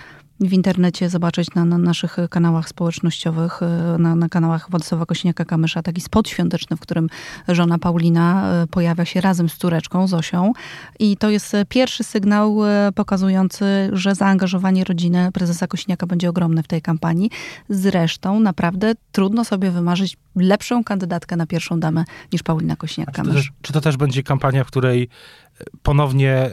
w 0.41 0.53
internecie 0.53 1.09
zobaczyć 1.09 1.55
na, 1.55 1.65
na 1.65 1.79
naszych 1.79 2.17
kanałach 2.31 2.69
społecznościowych, 2.69 3.63
e, 3.63 3.97
na, 3.99 4.17
na 4.17 4.29
kanałach 4.29 4.71
Władysława 4.71 5.05
Kośniaka-Kamysza, 5.05 5.83
taki 5.83 6.01
spot 6.01 6.29
świąteczny, 6.29 6.77
w 6.77 6.81
którym 6.81 7.09
żona 7.49 7.79
Paulina 7.79 8.53
e, 8.53 8.67
pojawia 8.67 9.05
się 9.05 9.21
razem 9.21 9.49
z 9.49 9.57
córeczką 9.57 10.07
Zosią. 10.07 10.53
I 10.99 11.17
to 11.17 11.31
jest 11.31 11.57
pierwszy 11.69 12.05
sygnał 12.05 12.65
e, 12.65 12.93
pokazujący, 12.95 13.65
że 13.93 14.15
zaangażowanie 14.15 14.85
rodziny 14.85 15.33
prezesa 15.33 15.67
Kośniaka 15.67 16.07
będzie 16.07 16.29
ogromne 16.29 16.63
w 16.63 16.69
tej 16.69 16.83
kampanii. 16.83 17.31
Zresztą 17.69 18.41
naprawdę 18.41 18.93
trudno 19.13 19.45
sobie 19.45 19.71
wymarzyć 19.71 20.17
lepszą 20.37 20.85
kandydatkę 20.85 21.37
na 21.37 21.47
pierwszą 21.47 21.81
damę 21.81 22.05
niż 22.33 22.43
Paulina 22.43 22.75
Kośniak-Kamysz. 22.75 23.43
Czy, 23.43 23.51
czy, 23.63 23.73
to 23.73 23.81
też 23.81 23.97
będzie 23.97 24.23
kampania, 24.23 24.65
w 24.65 24.67
której 24.67 25.09
ponownie... 25.83 26.51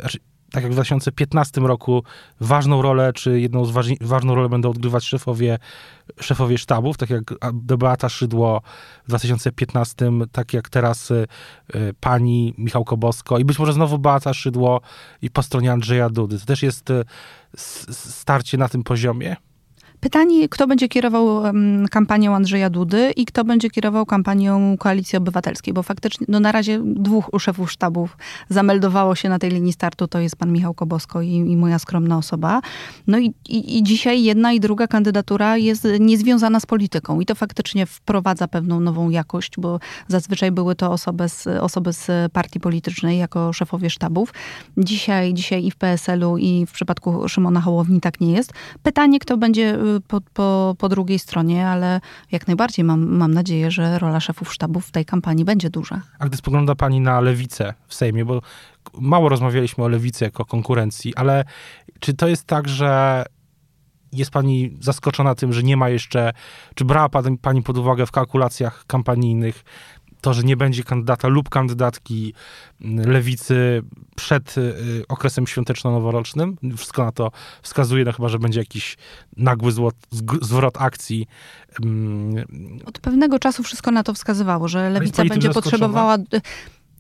Tak 0.51 0.63
jak 0.63 0.71
w 0.71 0.75
2015 0.75 1.62
roku, 1.62 2.03
ważną 2.39 2.81
rolę, 2.81 3.13
czy 3.13 3.39
jedną 3.39 3.65
z 3.65 3.71
ważni, 3.71 3.97
ważną 4.01 4.36
rolę 4.36 4.49
będą 4.49 4.69
odgrywać 4.69 5.05
szefowie, 5.05 5.60
szefowie 6.21 6.58
sztabów, 6.58 6.97
tak 6.97 7.10
jak 7.10 7.23
Beata 7.53 8.10
Szydło 8.10 8.62
w 9.03 9.08
2015, 9.08 10.12
tak 10.31 10.53
jak 10.53 10.69
teraz 10.69 11.12
y, 11.12 11.27
y, 11.75 11.93
pani 11.99 12.53
Michał 12.58 12.86
Kobosko 12.86 13.39
i 13.39 13.45
być 13.45 13.60
może 13.60 13.73
znowu 13.73 13.99
Beata 13.99 14.34
Szydło 14.34 14.81
i 15.21 15.29
po 15.29 15.43
stronie 15.43 15.71
Andrzeja 15.71 16.10
Dudy. 16.10 16.39
To 16.39 16.45
też 16.45 16.63
jest 16.63 16.89
y, 16.89 17.03
starcie 17.91 18.58
na 18.58 18.69
tym 18.69 18.84
poziomie? 18.84 19.36
Pytanie, 20.06 20.50
kto 20.50 20.68
będzie 20.68 20.88
kierował 20.88 21.41
kampanią 21.91 22.36
Andrzeja 22.36 22.70
Dudy 22.70 23.12
i 23.15 23.26
kto 23.26 23.44
będzie 23.44 23.70
kierował 23.70 24.06
kampanią 24.06 24.78
Koalicji 24.78 25.18
Obywatelskiej, 25.18 25.74
bo 25.74 25.84
faktycznie 25.84 26.28
no 26.30 26.39
na 26.39 26.52
razie 26.52 26.82
dwóch 26.86 27.30
szefów 27.39 27.72
sztabów 27.72 28.18
zameldowało 28.50 29.15
się 29.15 29.30
na 29.30 29.39
tej 29.39 29.52
linii 29.52 29.74
startu, 29.74 30.08
to 30.08 30.20
jest 30.20 30.36
pan 30.36 30.52
Michał 30.52 30.74
Kobosko 30.74 31.22
i, 31.22 31.30
i 31.30 31.58
moja 31.58 31.80
skromna 31.80 32.18
osoba. 32.18 32.62
No 33.08 33.20
i, 33.20 33.34
i, 33.50 33.78
i, 33.78 33.84
dzisiaj 33.84 34.24
jedna 34.24 34.52
i 34.52 34.60
druga 34.60 34.88
kandydatura 34.88 35.58
jest 35.58 35.88
niezwiązana 36.00 36.60
z 36.60 36.65
polityką 36.65 37.20
i 37.20 37.26
to 37.26 37.36
faktycznie 37.36 37.86
wprowadza 37.86 38.48
pewną 38.48 38.80
nową 38.80 39.10
jakość, 39.10 39.54
bo 39.58 39.80
zazwyczaj 40.08 40.52
były 40.52 40.76
to 40.76 40.91
osoby 40.91 41.30
z, 41.30 41.48
osoby 41.48 41.94
z 41.94 42.32
partii 42.32 42.60
politycznej 42.60 43.18
jako 43.18 43.54
szefowie 43.54 43.89
sztabów. 43.89 44.34
Dzisiaj, 44.78 45.34
dzisiaj 45.34 45.65
i 45.65 45.72
w 45.72 45.76
PSL-u 45.76 46.38
i 46.38 46.65
w 46.65 46.72
przypadku 46.72 47.30
Szymona 47.30 47.62
Hołowni 47.62 48.02
tak 48.02 48.20
nie 48.22 48.32
jest. 48.32 48.54
Pytanie, 48.84 49.20
kto 49.20 49.38
będzie 49.38 49.76
y, 49.76 49.94
po, 50.01 50.21
po, 50.34 50.75
po 50.77 50.89
drugiej 50.89 51.19
stronie, 51.19 51.67
ale 51.67 52.01
jak 52.31 52.47
najbardziej 52.47 52.86
mam, 52.86 53.05
mam 53.05 53.34
nadzieję, 53.34 53.71
że 53.71 53.99
rola 53.99 54.19
szefów 54.19 54.53
sztabów 54.53 54.86
w 54.86 54.91
tej 54.91 55.05
kampanii 55.05 55.45
będzie 55.45 55.69
duża. 55.69 56.01
A 56.19 56.25
gdy 56.25 56.38
spogląda 56.38 56.75
pani 56.75 57.01
na 57.01 57.21
lewicę 57.21 57.73
w 57.88 57.95
Sejmie, 57.95 58.25
bo 58.25 58.41
mało 58.93 59.29
rozmawialiśmy 59.29 59.84
o 59.84 59.88
lewicy 59.88 60.25
jako 60.25 60.45
konkurencji, 60.45 61.15
ale 61.15 61.45
czy 61.99 62.13
to 62.13 62.27
jest 62.27 62.45
tak, 62.45 62.69
że 62.69 63.23
jest 64.12 64.31
pani 64.31 64.77
zaskoczona 64.79 65.36
tym, 65.36 65.53
że 65.53 65.63
nie 65.63 65.77
ma 65.77 65.89
jeszcze, 65.89 66.34
czy 66.75 66.86
brała 66.86 67.10
pani 67.41 67.63
pod 67.63 67.77
uwagę 67.77 68.05
w 68.05 68.12
kalkulacjach 68.12 68.86
kampanijnych 68.88 69.63
to, 70.25 70.33
że 70.33 70.43
nie 70.43 70.57
będzie 70.57 70.83
kandydata 70.83 71.27
lub 71.27 71.49
kandydatki 71.49 72.33
lewicy 72.81 73.81
przed 74.15 74.55
okresem 75.07 75.47
świąteczno-noworocznym. 75.47 76.55
Wszystko 76.77 77.05
na 77.05 77.11
to 77.11 77.31
wskazuje, 77.61 78.05
no 78.05 78.11
chyba, 78.11 78.29
że 78.29 78.39
będzie 78.39 78.59
jakiś 78.59 78.97
nagły 79.38 79.71
złot, 79.71 79.95
zwrot 80.41 80.81
akcji. 80.81 81.27
Od 82.85 82.99
pewnego 82.99 83.39
czasu 83.39 83.63
wszystko 83.63 83.91
na 83.91 84.03
to 84.03 84.13
wskazywało, 84.13 84.67
że 84.67 84.89
lewica 84.89 85.25
będzie 85.25 85.49
potrzebowała 85.49 86.17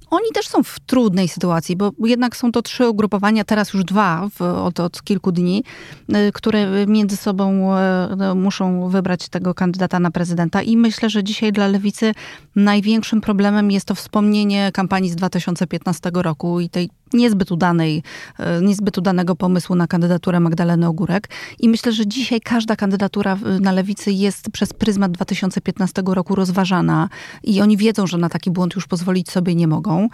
oni 0.09 0.31
też 0.33 0.47
są 0.47 0.63
w 0.63 0.79
trudnej 0.79 1.27
sytuacji, 1.27 1.75
bo 1.75 1.91
jednak 1.99 2.37
są 2.37 2.51
to 2.51 2.61
trzy 2.61 2.89
ugrupowania, 2.89 3.43
teraz 3.43 3.73
już 3.73 3.83
dwa 3.83 4.29
w, 4.35 4.41
od, 4.41 4.79
od, 4.79 5.03
kilku 5.03 5.31
dni, 5.31 5.63
y, 6.09 6.31
które 6.33 6.85
między 6.87 7.17
sobą 7.17 7.75
y, 7.77 8.15
no, 8.17 8.35
muszą 8.35 8.89
wybrać 8.89 9.29
tego 9.29 9.53
kandydata 9.53 9.99
na 9.99 10.11
prezydenta. 10.11 10.61
I 10.61 10.77
myślę, 10.77 11.09
że 11.09 11.23
dzisiaj 11.23 11.51
dla 11.51 11.67
lewicy 11.67 12.13
największym 12.55 13.21
problemem 13.21 13.71
jest 13.71 13.85
to 13.85 13.95
wspomnienie 13.95 14.71
kampanii 14.73 15.09
z 15.09 15.15
2015 15.15 16.11
roku 16.13 16.59
i 16.59 16.69
tej 16.69 16.89
niezbyt 17.15 17.51
udanej, 17.51 18.03
e, 18.39 18.61
niezbyt 18.61 18.97
udanego 18.97 19.35
pomysłu 19.35 19.75
na 19.75 19.87
kandydaturę 19.87 20.39
Magdaleny 20.39 20.87
Ogórek. 20.87 21.29
I 21.59 21.69
myślę, 21.69 21.91
że 21.91 22.07
dzisiaj 22.07 22.41
każda 22.41 22.75
kandydatura 22.75 23.37
na 23.61 23.71
lewicy 23.71 24.11
jest 24.11 24.51
przez 24.51 24.73
pryzmat 24.73 25.11
2015 25.11 26.03
roku 26.05 26.35
rozważana 26.35 27.09
i 27.43 27.61
oni 27.61 27.77
wiedzą, 27.77 28.07
że 28.07 28.17
na 28.17 28.29
taki 28.29 28.51
błąd 28.51 28.75
już 28.75 28.87
pozwolić 28.87 29.31
sobie 29.31 29.55
nie 29.55 29.67
mogą. 29.67 30.09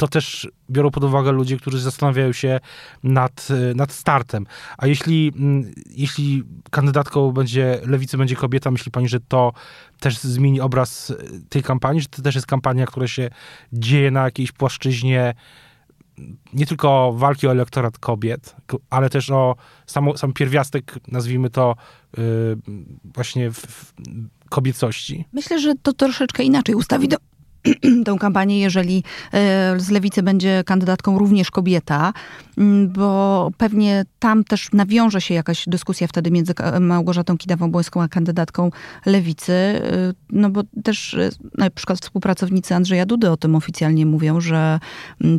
to 0.00 0.08
też 0.08 0.48
biorą 0.70 0.90
pod 0.90 1.04
uwagę 1.04 1.32
ludzie, 1.32 1.56
którzy 1.56 1.80
zastanawiają 1.80 2.32
się 2.32 2.60
nad, 3.02 3.48
nad 3.74 3.92
startem. 3.92 4.46
A 4.78 4.86
jeśli, 4.86 5.32
mm, 5.36 5.72
jeśli 5.90 6.42
kandydatką 6.70 7.32
będzie 7.32 7.80
lewicy 7.86 8.18
będzie 8.18 8.36
kobieta, 8.36 8.70
myśli 8.70 8.92
pani, 8.92 9.08
że 9.08 9.20
to 9.20 9.52
też 10.00 10.18
zmieni 10.18 10.60
obraz 10.60 11.12
tej 11.48 11.62
kampanii, 11.62 12.00
że 12.00 12.08
to 12.08 12.22
też 12.22 12.34
jest 12.34 12.46
kampania, 12.46 12.86
która 12.86 13.08
się 13.08 13.30
dzieje 13.72 14.10
na 14.10 14.24
jakiejś 14.24 14.52
płaszczyźnie 14.52 15.34
nie 16.52 16.66
tylko 16.66 17.12
walki 17.16 17.46
o 17.46 17.50
elektorat 17.50 17.98
kobiet, 17.98 18.56
ale 18.90 19.10
też 19.10 19.30
o 19.30 19.56
samo, 19.86 20.16
sam 20.16 20.32
pierwiastek, 20.32 20.94
nazwijmy 21.08 21.50
to, 21.50 21.76
yy, 22.16 22.58
właśnie 23.04 23.50
w, 23.50 23.56
w 23.56 23.94
kobiecości? 24.48 25.24
Myślę, 25.32 25.58
że 25.58 25.74
to 25.82 25.92
troszeczkę 25.92 26.42
inaczej 26.42 26.74
ustawi 26.74 27.08
do, 27.08 27.16
tę 28.06 28.16
kampanię, 28.20 28.60
jeżeli 28.60 29.04
e, 29.32 29.80
z 29.80 29.90
lewicy 29.90 30.22
będzie 30.22 30.62
kandydatką 30.66 31.18
również 31.18 31.50
kobieta, 31.50 32.12
bo 32.88 33.50
pewnie 33.58 34.04
tam 34.18 34.44
też 34.44 34.68
nawiąże 34.72 35.20
się 35.20 35.34
jakaś 35.34 35.64
dyskusja 35.66 36.06
wtedy 36.06 36.30
między 36.30 36.52
Małgorzatą 36.80 37.36
Kidawą-Błońską 37.36 38.02
a 38.02 38.08
kandydatką 38.08 38.70
lewicy, 39.06 39.52
e, 39.52 39.80
no 40.30 40.50
bo 40.50 40.62
też 40.84 41.14
e, 41.14 41.30
na 41.58 41.70
przykład 41.70 42.00
współpracownicy 42.00 42.74
Andrzeja 42.74 43.06
Dudy 43.06 43.30
o 43.30 43.36
tym 43.36 43.56
oficjalnie 43.56 44.06
mówią, 44.06 44.40
że 44.40 44.80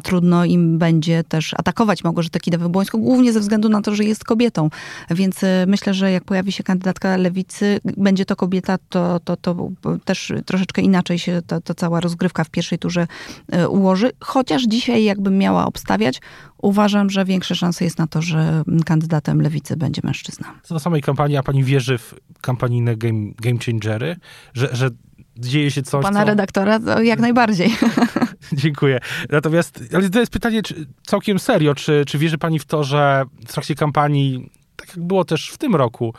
trudno 0.03 0.45
im 0.45 0.77
będzie 0.77 1.23
też 1.23 1.53
atakować 1.53 2.03
Małgorzatę 2.03 2.39
Kidawę-Błońską, 2.39 2.99
głównie 2.99 3.33
ze 3.33 3.39
względu 3.39 3.69
na 3.69 3.81
to, 3.81 3.95
że 3.95 4.03
jest 4.03 4.23
kobietą. 4.23 4.69
Więc 5.09 5.41
myślę, 5.67 5.93
że 5.93 6.11
jak 6.11 6.23
pojawi 6.23 6.51
się 6.51 6.63
kandydatka 6.63 7.17
lewicy, 7.17 7.79
będzie 7.97 8.25
to 8.25 8.35
kobieta, 8.35 8.77
to, 8.89 9.19
to, 9.19 9.37
to 9.37 9.71
też 10.05 10.33
troszeczkę 10.45 10.81
inaczej 10.81 11.19
się 11.19 11.41
ta, 11.47 11.61
ta 11.61 11.73
cała 11.73 11.99
rozgrywka 12.11 12.43
w 12.43 12.49
pierwszej 12.49 12.79
turze 12.79 13.07
e, 13.51 13.69
ułoży. 13.69 14.11
Chociaż 14.19 14.63
dzisiaj, 14.63 15.03
jakbym 15.03 15.37
miała 15.37 15.65
obstawiać, 15.65 16.21
uważam, 16.57 17.09
że 17.09 17.25
większe 17.25 17.55
szanse 17.55 17.85
jest 17.85 17.97
na 17.97 18.07
to, 18.07 18.21
że 18.21 18.63
kandydatem 18.85 19.41
lewicy 19.41 19.77
będzie 19.77 20.01
mężczyzna. 20.03 20.53
Co 20.63 20.73
do 20.73 20.79
samej 20.79 21.01
kampanii, 21.01 21.37
a 21.37 21.43
pani 21.43 21.63
wierzy 21.63 21.97
w 21.97 22.15
kampanijne 22.41 22.97
game, 22.97 23.31
game 23.41 23.59
changery? 23.65 24.15
Że, 24.53 24.69
że 24.75 24.89
dzieje 25.37 25.71
się 25.71 25.83
coś. 25.83 26.03
Pana 26.03 26.19
co... 26.19 26.25
redaktora 26.25 26.79
to 26.79 27.01
jak 27.01 27.19
najbardziej. 27.19 27.75
Dziękuję. 28.53 28.99
Natomiast, 29.29 29.83
ale 29.93 30.09
to 30.09 30.19
jest 30.19 30.31
pytanie 30.31 30.63
czy, 30.63 30.85
całkiem 31.03 31.39
serio, 31.39 31.75
czy, 31.75 32.03
czy 32.07 32.17
wierzy 32.17 32.37
pani 32.37 32.59
w 32.59 32.65
to, 32.65 32.83
że 32.83 33.23
w 33.47 33.53
trakcie 33.53 33.75
kampanii 33.75 34.49
tak 34.81 34.97
jak 34.97 35.05
było 35.05 35.25
też 35.25 35.49
w 35.49 35.57
tym 35.57 35.75
roku, 35.75 36.13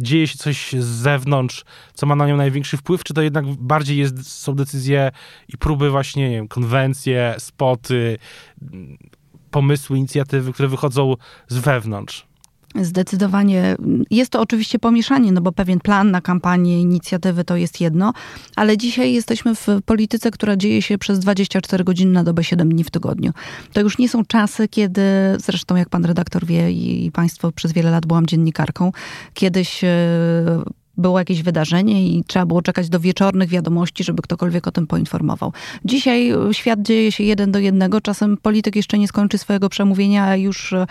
dzieje 0.00 0.28
się 0.28 0.38
coś 0.38 0.72
z 0.72 0.84
zewnątrz, 0.84 1.64
co 1.94 2.06
ma 2.06 2.16
na 2.16 2.26
nią 2.26 2.36
największy 2.36 2.76
wpływ, 2.76 3.04
czy 3.04 3.14
to 3.14 3.22
jednak 3.22 3.46
bardziej 3.46 3.98
jest, 3.98 4.32
są 4.32 4.54
decyzje 4.54 5.10
i 5.48 5.58
próby 5.58 5.90
właśnie, 5.90 6.30
nie 6.30 6.36
wiem, 6.36 6.48
konwencje, 6.48 7.34
spoty, 7.38 8.18
pomysły, 9.50 9.98
inicjatywy, 9.98 10.52
które 10.52 10.68
wychodzą 10.68 11.14
z 11.48 11.58
wewnątrz? 11.58 12.26
Zdecydowanie. 12.82 13.76
Jest 14.10 14.30
to 14.30 14.40
oczywiście 14.40 14.78
pomieszanie, 14.78 15.32
no 15.32 15.40
bo 15.40 15.52
pewien 15.52 15.80
plan 15.80 16.10
na 16.10 16.20
kampanię, 16.20 16.80
inicjatywy 16.80 17.44
to 17.44 17.56
jest 17.56 17.80
jedno, 17.80 18.12
ale 18.56 18.76
dzisiaj 18.76 19.12
jesteśmy 19.12 19.54
w 19.54 19.66
polityce, 19.84 20.30
która 20.30 20.56
dzieje 20.56 20.82
się 20.82 20.98
przez 20.98 21.18
24 21.18 21.84
godziny 21.84 22.12
na 22.12 22.24
dobę, 22.24 22.44
7 22.44 22.68
dni 22.68 22.84
w 22.84 22.90
tygodniu. 22.90 23.32
To 23.72 23.80
już 23.80 23.98
nie 23.98 24.08
są 24.08 24.24
czasy, 24.24 24.68
kiedy, 24.68 25.02
zresztą 25.38 25.76
jak 25.76 25.88
pan 25.88 26.04
redaktor 26.04 26.46
wie 26.46 26.72
i 26.72 27.10
państwo 27.12 27.52
przez 27.52 27.72
wiele 27.72 27.90
lat 27.90 28.06
byłam 28.06 28.26
dziennikarką, 28.26 28.92
kiedyś 29.34 29.84
e, 29.84 29.88
było 30.98 31.18
jakieś 31.18 31.42
wydarzenie 31.42 32.08
i 32.08 32.24
trzeba 32.26 32.46
było 32.46 32.62
czekać 32.62 32.88
do 32.88 33.00
wieczornych 33.00 33.48
wiadomości, 33.48 34.04
żeby 34.04 34.22
ktokolwiek 34.22 34.66
o 34.66 34.72
tym 34.72 34.86
poinformował. 34.86 35.52
Dzisiaj 35.84 36.30
e, 36.30 36.54
świat 36.54 36.82
dzieje 36.82 37.12
się 37.12 37.24
jeden 37.24 37.52
do 37.52 37.58
jednego. 37.58 38.00
Czasem 38.00 38.36
polityk 38.36 38.76
jeszcze 38.76 38.98
nie 38.98 39.08
skończy 39.08 39.38
swojego 39.38 39.68
przemówienia, 39.68 40.24
a 40.24 40.36
już 40.36 40.72
e, 40.72 40.86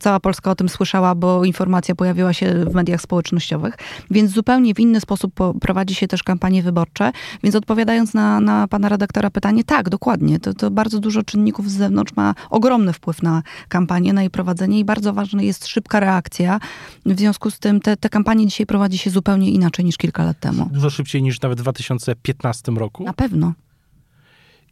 cała 0.00 0.20
Polska 0.20 0.50
o 0.50 0.54
tym 0.54 0.68
słyszała, 0.68 1.14
bo 1.14 1.44
informacja 1.44 1.94
pojawiła 1.94 2.32
się 2.32 2.64
w 2.64 2.74
mediach 2.74 3.00
społecznościowych. 3.00 3.74
Więc 4.10 4.30
zupełnie 4.30 4.74
w 4.74 4.80
inny 4.80 5.00
sposób 5.00 5.34
prowadzi 5.60 5.94
się 5.94 6.08
też 6.08 6.22
kampanie 6.22 6.62
wyborcze. 6.62 7.12
Więc 7.42 7.56
odpowiadając 7.56 8.14
na, 8.14 8.40
na 8.40 8.68
pana 8.68 8.88
redaktora 8.88 9.30
pytanie, 9.30 9.64
tak, 9.64 9.88
dokładnie. 9.88 10.40
To, 10.40 10.54
to 10.54 10.70
bardzo 10.70 11.00
dużo 11.00 11.22
czynników 11.22 11.70
z 11.70 11.76
zewnątrz 11.76 12.16
ma 12.16 12.34
ogromny 12.50 12.92
wpływ 12.92 13.22
na 13.22 13.42
kampanię, 13.68 14.12
na 14.12 14.22
jej 14.22 14.30
prowadzenie 14.30 14.78
i 14.78 14.84
bardzo 14.84 15.12
ważna 15.12 15.42
jest 15.42 15.66
szybka 15.66 16.00
reakcja. 16.00 16.60
W 17.06 17.18
związku 17.18 17.50
z 17.50 17.58
tym 17.58 17.80
te, 17.80 17.96
te 17.96 18.08
kampanie 18.08 18.46
dzisiaj 18.46 18.66
prowadzi 18.66 18.98
się 18.98 19.10
zupełnie 19.10 19.37
zupełnie 19.38 19.50
inaczej 19.50 19.84
niż 19.84 19.96
kilka 19.96 20.24
lat 20.24 20.40
temu. 20.40 20.68
Dużo 20.72 20.90
szybciej 20.90 21.22
niż 21.22 21.40
nawet 21.40 21.58
w 21.58 21.62
2015 21.62 22.72
roku? 22.72 23.04
Na 23.04 23.12
pewno. 23.12 23.54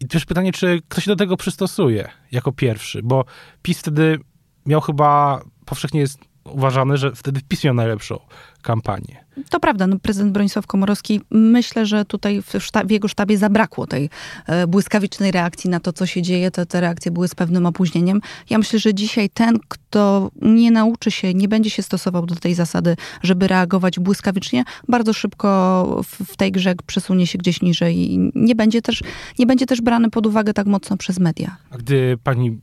I 0.01 0.07
też 0.07 0.25
pytanie, 0.25 0.53
czy 0.53 0.83
ktoś 0.89 1.05
się 1.05 1.11
do 1.11 1.17
tego 1.17 1.37
przystosuje 1.37 2.09
jako 2.33 2.53
pierwszy, 2.53 3.03
bo 3.03 3.25
PiS 3.63 3.79
wtedy 3.79 4.19
miał 4.67 4.81
chyba, 4.81 5.43
powszechnie 5.65 6.01
jest 6.01 6.19
uważane, 6.53 6.97
że 6.97 7.13
wtedy 7.15 7.41
PiS 7.49 7.65
miał 7.65 7.75
najlepszą 7.75 8.19
kampanię. 8.63 9.27
To 9.51 9.61
prawda, 9.61 9.87
no, 9.87 9.99
prezydent 9.99 10.33
Bronisław 10.33 10.67
Komorowski, 10.67 11.21
myślę, 11.31 11.87
że 11.87 12.05
tutaj 12.05 12.43
w, 12.43 12.61
sztab, 12.61 12.87
w 12.87 12.91
jego 12.91 13.09
sztabie 13.09 13.39
zabrakło 13.39 13.87
tej 13.87 14.11
e, 14.47 14.67
błyskawicznej 14.67 15.31
reakcji 15.31 15.71
na 15.71 15.81
to, 15.81 15.93
co 15.93 16.07
się 16.07 16.23
dzieje. 16.23 16.51
Te, 16.51 16.67
te 16.67 16.81
reakcje 16.81 17.11
były 17.11 17.29
z 17.29 17.35
pewnym 17.35 17.67
opóźnieniem. 17.67 18.21
Ja 18.51 18.59
myślę, 18.59 18.79
że 18.79 18.95
dzisiaj 18.95 19.31
ten, 19.31 19.59
kto 19.69 20.31
nie 20.43 20.71
nauczy 20.71 21.11
się, 21.11 21.35
nie 21.35 21.49
będzie 21.49 21.71
się 21.71 21.83
stosował 21.83 22.27
do 22.27 22.35
tej 22.35 22.55
zasady, 22.55 22.97
żeby 23.23 23.49
reagować 23.49 23.99
błyskawicznie, 23.99 24.65
bardzo 24.89 25.13
szybko 25.13 26.01
w, 26.05 26.33
w 26.33 26.37
tej 26.37 26.53
grze 26.53 26.75
przesunie 26.87 27.27
się 27.27 27.39
gdzieś 27.39 27.63
niżej 27.63 28.13
i 28.13 28.31
nie 28.35 28.55
będzie 28.55 28.83
też, 28.83 29.03
nie 29.39 29.47
będzie 29.47 29.67
też 29.67 29.81
brany 29.81 30.11
pod 30.11 30.27
uwagę 30.27 30.55
tak 30.55 30.67
mocno 30.67 30.97
przez 30.97 31.19
media. 31.19 31.57
A 31.71 31.77
gdy 31.77 32.19
pani 32.23 32.59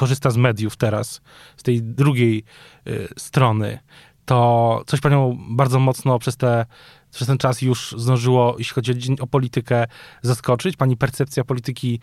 korzysta 0.00 0.30
z 0.30 0.36
mediów 0.36 0.76
teraz, 0.76 1.20
z 1.56 1.62
tej 1.62 1.82
drugiej 1.82 2.44
y, 2.86 3.08
strony, 3.18 3.78
to 4.24 4.82
coś 4.86 5.00
panią 5.00 5.38
bardzo 5.50 5.80
mocno 5.80 6.18
przez, 6.18 6.36
te, 6.36 6.66
przez 7.10 7.28
ten 7.28 7.38
czas 7.38 7.62
już 7.62 7.94
zdążyło, 7.98 8.54
jeśli 8.58 8.74
chodzi 8.74 8.92
o, 8.92 9.22
o 9.22 9.26
politykę, 9.26 9.86
zaskoczyć? 10.22 10.76
Pani 10.76 10.96
percepcja 10.96 11.44
polityki 11.44 12.00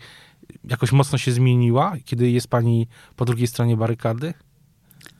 jakoś 0.64 0.92
mocno 0.92 1.18
się 1.18 1.32
zmieniła, 1.32 1.96
kiedy 2.04 2.30
jest 2.30 2.48
pani 2.48 2.86
po 3.16 3.24
drugiej 3.24 3.46
stronie 3.46 3.76
barykady? 3.76 4.34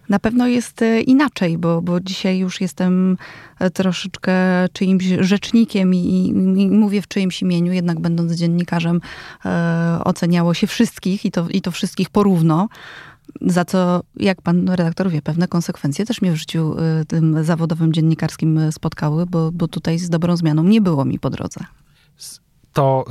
Na 0.08 0.18
pewno 0.18 0.46
jest 0.46 0.82
e, 0.82 1.00
inaczej, 1.00 1.58
bo, 1.58 1.82
bo 1.82 2.00
dzisiaj 2.00 2.38
już 2.38 2.60
jestem 2.60 3.16
e, 3.58 3.70
troszeczkę 3.70 4.32
czyimś 4.72 5.04
rzecznikiem 5.20 5.94
i, 5.94 6.28
i 6.56 6.70
mówię 6.70 7.02
w 7.02 7.08
czyimś 7.08 7.42
imieniu, 7.42 7.72
jednak 7.72 8.00
będąc 8.00 8.32
dziennikarzem, 8.32 9.00
e, 9.44 10.00
oceniało 10.04 10.54
się 10.54 10.66
wszystkich 10.66 11.24
i 11.24 11.30
to, 11.30 11.48
i 11.48 11.60
to 11.60 11.70
wszystkich 11.70 12.10
porówno. 12.10 12.68
Za 13.40 13.64
co, 13.64 14.02
jak 14.16 14.42
pan 14.42 14.68
redaktor 14.68 15.10
wie, 15.10 15.22
pewne 15.22 15.48
konsekwencje 15.48 16.06
też 16.06 16.22
mnie 16.22 16.32
w 16.32 16.36
życiu 16.36 16.76
e, 16.78 17.04
tym 17.04 17.44
zawodowym 17.44 17.92
dziennikarskim 17.92 18.72
spotkały, 18.72 19.26
bo, 19.26 19.52
bo 19.52 19.68
tutaj 19.68 19.98
z 19.98 20.10
dobrą 20.10 20.36
zmianą 20.36 20.62
nie 20.64 20.80
było 20.80 21.04
mi 21.04 21.18
po 21.18 21.30
drodze. 21.30 21.60
To, 22.72 23.04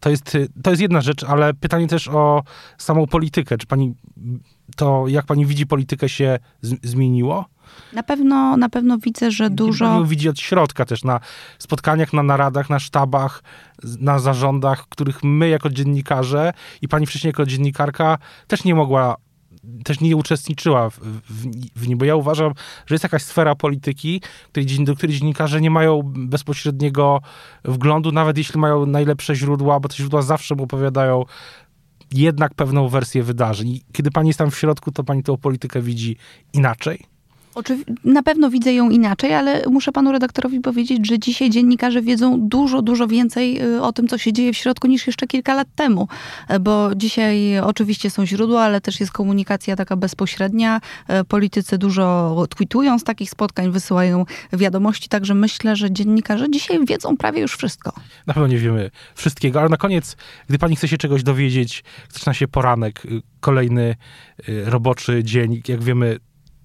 to, 0.00 0.10
jest, 0.10 0.36
to 0.62 0.70
jest 0.70 0.82
jedna 0.82 1.00
rzecz, 1.00 1.24
ale 1.24 1.54
pytanie 1.54 1.88
też 1.88 2.08
o 2.08 2.42
samą 2.78 3.06
politykę. 3.06 3.58
Czy 3.58 3.66
pani 3.66 3.94
to 4.76 5.08
jak 5.08 5.26
pani 5.26 5.46
widzi, 5.46 5.66
politykę 5.66 6.08
się 6.08 6.38
zmieniło? 6.62 7.44
Na 7.92 8.02
pewno, 8.02 8.56
na 8.56 8.68
pewno 8.68 8.98
widzę, 8.98 9.30
że 9.30 9.50
dużo... 9.50 9.84
Pani 9.84 10.06
widzi 10.06 10.28
od 10.28 10.40
środka 10.40 10.84
też, 10.84 11.04
na 11.04 11.20
spotkaniach, 11.58 12.12
na 12.12 12.22
naradach, 12.22 12.70
na 12.70 12.78
sztabach, 12.78 13.42
na 14.00 14.18
zarządach, 14.18 14.88
których 14.88 15.24
my 15.24 15.48
jako 15.48 15.70
dziennikarze 15.70 16.52
i 16.82 16.88
pani 16.88 17.06
wcześniej 17.06 17.28
jako 17.28 17.46
dziennikarka 17.46 18.18
też 18.46 18.64
nie 18.64 18.74
mogła, 18.74 19.16
też 19.84 20.00
nie 20.00 20.16
uczestniczyła 20.16 20.90
w, 20.90 20.98
w, 20.98 21.46
w 21.76 21.88
nim, 21.88 21.98
bo 21.98 22.04
ja 22.04 22.16
uważam, 22.16 22.52
że 22.86 22.94
jest 22.94 23.04
jakaś 23.04 23.22
sfera 23.22 23.54
polityki, 23.54 24.22
której, 24.48 24.84
do 24.84 24.96
której 24.96 25.16
dziennikarze 25.16 25.60
nie 25.60 25.70
mają 25.70 26.02
bezpośredniego 26.04 27.20
wglądu, 27.64 28.12
nawet 28.12 28.38
jeśli 28.38 28.60
mają 28.60 28.86
najlepsze 28.86 29.34
źródła, 29.34 29.80
bo 29.80 29.88
te 29.88 29.96
źródła 29.96 30.22
zawsze 30.22 30.54
mu 30.54 30.62
opowiadają 30.62 31.24
jednak 32.12 32.54
pewną 32.54 32.88
wersję 32.88 33.22
wydarzeń. 33.22 33.80
Kiedy 33.92 34.10
pani 34.10 34.28
jest 34.28 34.38
tam 34.38 34.50
w 34.50 34.58
środku, 34.58 34.92
to 34.92 35.04
pani 35.04 35.22
tę 35.22 35.38
politykę 35.38 35.82
widzi 35.82 36.16
inaczej. 36.52 37.04
Na 38.04 38.22
pewno 38.22 38.50
widzę 38.50 38.72
ją 38.72 38.90
inaczej, 38.90 39.34
ale 39.34 39.62
muszę 39.70 39.92
panu 39.92 40.12
redaktorowi 40.12 40.60
powiedzieć, 40.60 41.06
że 41.06 41.18
dzisiaj 41.18 41.50
dziennikarze 41.50 42.02
wiedzą 42.02 42.40
dużo, 42.40 42.82
dużo 42.82 43.06
więcej 43.06 43.62
y, 43.62 43.82
o 43.82 43.92
tym, 43.92 44.08
co 44.08 44.18
się 44.18 44.32
dzieje 44.32 44.52
w 44.52 44.56
środku 44.56 44.86
niż 44.86 45.06
jeszcze 45.06 45.26
kilka 45.26 45.54
lat 45.54 45.68
temu. 45.76 46.08
E, 46.48 46.60
Bo 46.60 46.94
dzisiaj 46.94 47.58
oczywiście 47.58 48.10
są 48.10 48.26
źródła, 48.26 48.62
ale 48.62 48.80
też 48.80 49.00
jest 49.00 49.12
komunikacja 49.12 49.76
taka 49.76 49.96
bezpośrednia. 49.96 50.80
E, 51.08 51.24
Politycy 51.24 51.78
dużo 51.78 52.36
tweetują 52.50 52.98
z 52.98 53.04
takich 53.04 53.30
spotkań, 53.30 53.70
wysyłają 53.70 54.24
wiadomości, 54.52 55.08
także 55.08 55.34
myślę, 55.34 55.76
że 55.76 55.90
dziennikarze 55.90 56.50
dzisiaj 56.50 56.86
wiedzą 56.86 57.16
prawie 57.16 57.40
już 57.40 57.56
wszystko. 57.56 57.92
Na 58.26 58.34
pewno 58.34 58.46
nie 58.46 58.58
wiemy 58.58 58.90
wszystkiego, 59.14 59.60
ale 59.60 59.68
na 59.68 59.76
koniec, 59.76 60.16
gdy 60.48 60.58
pani 60.58 60.76
chce 60.76 60.88
się 60.88 60.98
czegoś 60.98 61.22
dowiedzieć, 61.22 61.84
zaczyna 62.10 62.34
się 62.34 62.48
poranek, 62.48 63.04
y, 63.04 63.22
kolejny 63.40 63.96
y, 64.48 64.64
roboczy 64.64 65.24
dzień. 65.24 65.62
Jak 65.68 65.82
wiemy, 65.82 66.18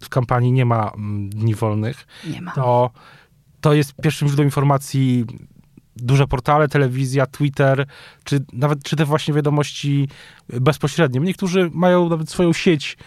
w 0.06 0.10
kampanii 0.10 0.52
nie 0.52 0.66
ma 0.66 0.92
mm, 0.92 1.30
dni 1.30 1.56
wolnych. 1.56 2.08
Nie 2.28 2.42
ma. 2.42 2.52
To, 2.52 2.92
to 3.62 3.74
jest 3.74 3.94
pierwszym 4.02 4.28
źródłem 4.28 4.48
informacji 4.48 5.26
duże 5.96 6.28
portale, 6.28 6.68
telewizja, 6.68 7.26
Twitter, 7.26 7.86
czy 8.24 8.46
nawet 8.54 8.84
czy 8.84 8.96
te 8.96 9.06
właśnie 9.06 9.34
wiadomości 9.34 10.10
bezpośrednie. 10.50 11.20
Niektórzy 11.20 11.70
mają 11.74 12.10
nawet 12.10 12.30
swoją 12.30 12.54
sieć 12.54 12.98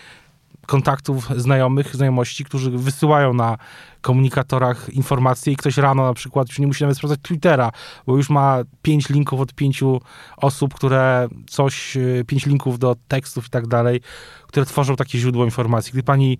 kontaktów, 0.68 1.28
znajomych, 1.36 1.96
znajomości, 1.96 2.44
którzy 2.44 2.70
wysyłają 2.70 3.34
na 3.34 3.58
komunikatorach 4.00 4.88
informacje 4.88 5.52
i 5.52 5.56
ktoś 5.56 5.76
rano 5.76 6.04
na 6.06 6.14
przykład 6.14 6.48
już 6.48 6.58
nie 6.58 6.66
musi 6.66 6.84
nawet 6.84 6.96
sprawdzać 6.96 7.20
Twittera, 7.22 7.72
bo 8.06 8.16
już 8.16 8.30
ma 8.30 8.58
pięć 8.82 9.08
linków 9.08 9.40
od 9.40 9.54
pięciu 9.54 10.00
osób, 10.36 10.74
które 10.74 11.28
coś, 11.46 11.96
e, 11.96 12.24
pięć 12.26 12.46
linków 12.46 12.78
do 12.78 12.96
tekstów 13.08 13.46
i 13.46 13.50
tak 13.50 13.66
dalej, 13.66 14.00
które 14.46 14.66
tworzą 14.66 14.96
takie 14.96 15.18
źródło 15.18 15.44
informacji. 15.44 15.92
Gdy 15.92 16.02
pani 16.02 16.38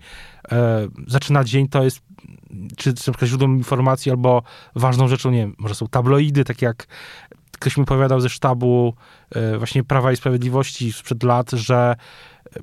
e, 0.51 0.87
zaczyna 1.07 1.43
dzień, 1.43 1.67
to 1.67 1.83
jest 1.83 2.01
czy, 2.77 2.93
czy 2.93 3.09
na 3.09 3.13
przykład 3.13 3.29
źródłem 3.29 3.57
informacji 3.57 4.11
albo 4.11 4.43
ważną 4.75 5.07
rzeczą, 5.07 5.31
nie 5.31 5.37
wiem, 5.37 5.55
może 5.57 5.75
są 5.75 5.87
tabloidy, 5.87 6.43
tak 6.43 6.61
jak 6.61 6.87
ktoś 7.59 7.77
mi 7.77 7.83
opowiadał 7.83 8.19
ze 8.19 8.29
sztabu 8.29 8.93
e, 9.31 9.57
właśnie 9.57 9.83
Prawa 9.83 10.11
i 10.11 10.15
Sprawiedliwości 10.15 10.93
sprzed 10.93 11.23
lat, 11.23 11.51
że 11.51 11.95
e, 12.55 12.59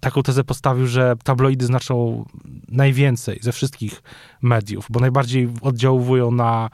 taką 0.00 0.22
tezę 0.22 0.44
postawił, 0.44 0.86
że 0.86 1.14
tabloidy 1.24 1.66
znaczą 1.66 2.24
najwięcej 2.68 3.38
ze 3.42 3.52
wszystkich 3.52 4.02
mediów, 4.42 4.86
bo 4.90 5.00
najbardziej 5.00 5.48
oddziałują 5.62 6.30
na 6.30 6.70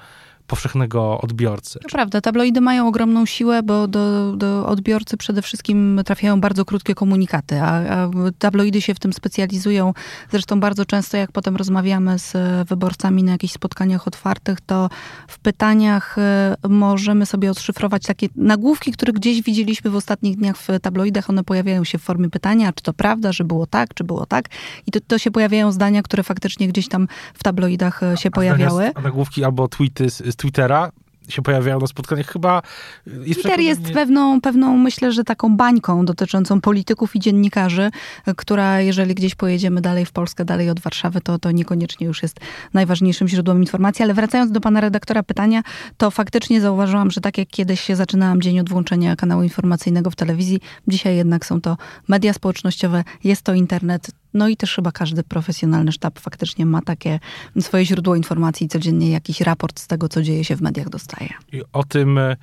powszechnego 0.53 1.21
odbiorcę. 1.21 1.81
To 1.81 1.88
prawda, 1.88 2.21
tabloidy 2.21 2.61
mają 2.61 2.88
ogromną 2.88 3.27
siłę, 3.27 3.62
bo 3.62 3.88
do, 3.88 4.37
do 4.37 4.67
odbiorcy 4.67 5.17
przede 5.17 5.43
wszystkim 5.43 6.01
trafiają 6.05 6.41
bardzo 6.41 6.65
krótkie 6.65 6.95
komunikaty, 6.95 7.61
a, 7.61 7.67
a 7.67 8.11
tabloidy 8.38 8.81
się 8.81 8.95
w 8.95 8.99
tym 8.99 9.12
specjalizują. 9.12 9.95
Zresztą 10.31 10.61
bardzo 10.61 10.85
często, 10.85 11.17
jak 11.17 11.33
potem 11.33 11.57
rozmawiamy 11.57 12.19
z 12.19 12.37
wyborcami 12.69 13.23
na 13.23 13.33
jakichś 13.33 13.53
spotkaniach 13.53 14.09
otwartych, 14.09 14.61
to 14.61 14.91
w 15.29 15.38
pytaniach 15.38 16.19
e, 16.19 16.57
możemy 16.69 17.27
sobie 17.27 17.51
odszyfrować 17.51 18.03
takie 18.07 18.27
nagłówki, 18.37 18.93
które 18.93 19.12
gdzieś 19.12 19.43
widzieliśmy 19.43 19.91
w 19.91 19.97
ostatnich 19.97 20.37
dniach 20.37 20.57
w 20.57 20.69
tabloidach. 20.83 21.31
One 21.31 21.45
pojawiają 21.45 21.85
się 21.85 21.99
w 21.99 22.03
formie 22.03 22.31
pytania, 22.31 22.73
czy 22.73 22.83
to 22.83 22.93
prawda, 22.93 23.33
że 23.33 23.45
było 23.45 23.67
tak, 23.67 23.95
czy 23.95 24.05
było 24.05 24.27
tak. 24.27 24.49
I 24.87 24.91
to, 24.91 25.01
to 25.07 25.19
się 25.19 25.31
pojawiają 25.31 25.73
zdania, 25.73 26.03
które 26.03 26.23
faktycznie 26.23 26.69
gdzieś 26.69 26.88
tam 26.88 27.09
w 27.35 27.43
tabloidach 27.43 28.03
e, 28.03 28.17
się 28.17 28.31
pojawiały. 28.31 28.91
A 28.95 29.01
nagłówki 29.01 29.45
albo 29.45 29.69
tweety 29.69 30.11
z, 30.11 30.17
z 30.17 30.41
Twittera 30.42 30.90
się 31.28 31.42
pojawiają 31.42 31.81
na 31.81 31.87
spotkaniach. 31.87 32.26
Chyba 32.26 32.62
jest 33.07 33.40
Twitter 33.40 33.61
jest 33.61 33.83
pewną, 33.83 34.40
pewną, 34.40 34.78
myślę, 34.78 35.12
że 35.12 35.24
taką 35.24 35.57
bańką 35.57 36.05
dotyczącą 36.05 36.61
polityków 36.61 37.16
i 37.16 37.20
dziennikarzy, 37.20 37.90
która, 38.37 38.81
jeżeli 38.81 39.14
gdzieś 39.14 39.35
pojedziemy 39.35 39.81
dalej 39.81 40.07
w 40.07 40.12
Polskę, 40.12 40.44
dalej 40.44 40.70
od 40.70 40.81
Warszawy, 40.81 41.20
to, 41.20 41.38
to 41.38 41.50
niekoniecznie 41.50 42.07
już 42.07 42.22
jest 42.22 42.40
najważniejszym 42.74 43.28
źródłem 43.28 43.61
informacji. 43.61 44.02
Ale 44.02 44.14
wracając 44.14 44.50
do 44.52 44.61
pana 44.61 44.81
redaktora 44.81 45.22
pytania, 45.22 45.62
to 45.96 46.11
faktycznie 46.11 46.61
zauważyłam, 46.61 47.11
że 47.11 47.20
tak 47.20 47.38
jak 47.38 47.48
kiedyś 47.48 47.81
się 47.81 47.96
zaczynałam 47.96 48.42
dzień 48.42 48.61
od 48.61 48.68
włączenia 48.68 49.16
kanału 49.16 49.42
informacyjnego 49.42 50.11
w 50.11 50.16
telewizji, 50.16 50.61
dzisiaj 50.88 51.16
jednak 51.16 51.46
są 51.46 51.61
to 51.61 51.76
media 52.09 52.33
społecznościowe, 52.33 53.05
jest 53.24 53.42
to 53.42 53.55
internet. 53.55 54.21
No 54.35 54.49
i 54.49 54.57
też 54.57 54.75
chyba 54.75 54.92
każdy 54.92 55.23
profesjonalny 55.23 55.92
sztab 55.92 56.18
faktycznie 56.18 56.66
ma 56.66 56.83
takie 56.83 57.21
swoje 57.61 57.87
źródło 57.87 58.16
informacji 58.16 58.66
i 58.66 58.68
codziennie 58.68 59.11
jakiś 59.11 59.40
raport 59.40 59.81
z 59.81 59.87
tego, 59.87 60.09
co 60.09 60.23
dzieje 60.23 60.45
się 60.45 60.57
w 60.57 60.61
mediach 60.61 60.88
dostaje. 60.88 61.31
I 61.53 61.62
o 61.73 61.85
tym 61.85 62.18
y, 62.18 62.37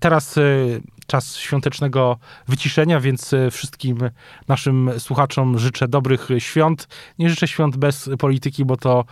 teraz 0.00 0.36
y, 0.36 0.82
czas 1.12 1.36
świątecznego 1.36 2.18
wyciszenia, 2.48 3.00
więc 3.00 3.32
y, 3.32 3.50
wszystkim 3.50 3.98
naszym 4.48 4.90
słuchaczom 4.98 5.58
życzę 5.58 5.88
dobrych 5.88 6.28
świąt. 6.38 6.88
Nie 7.18 7.30
życzę 7.30 7.48
świąt 7.48 7.76
bez 7.76 8.10
polityki, 8.18 8.64
bo 8.64 8.76
to 8.76 9.04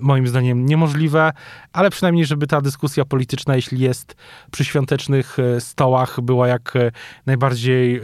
moim 0.00 0.26
zdaniem 0.26 0.66
niemożliwe, 0.66 1.32
ale 1.72 1.90
przynajmniej, 1.90 2.26
żeby 2.26 2.46
ta 2.46 2.60
dyskusja 2.60 3.04
polityczna, 3.04 3.56
jeśli 3.56 3.78
jest 3.78 4.14
przy 4.50 4.64
świątecznych 4.64 5.38
y, 5.38 5.60
stołach, 5.60 6.20
była 6.20 6.48
jak 6.48 6.76
y, 6.76 6.92
najbardziej 7.26 8.00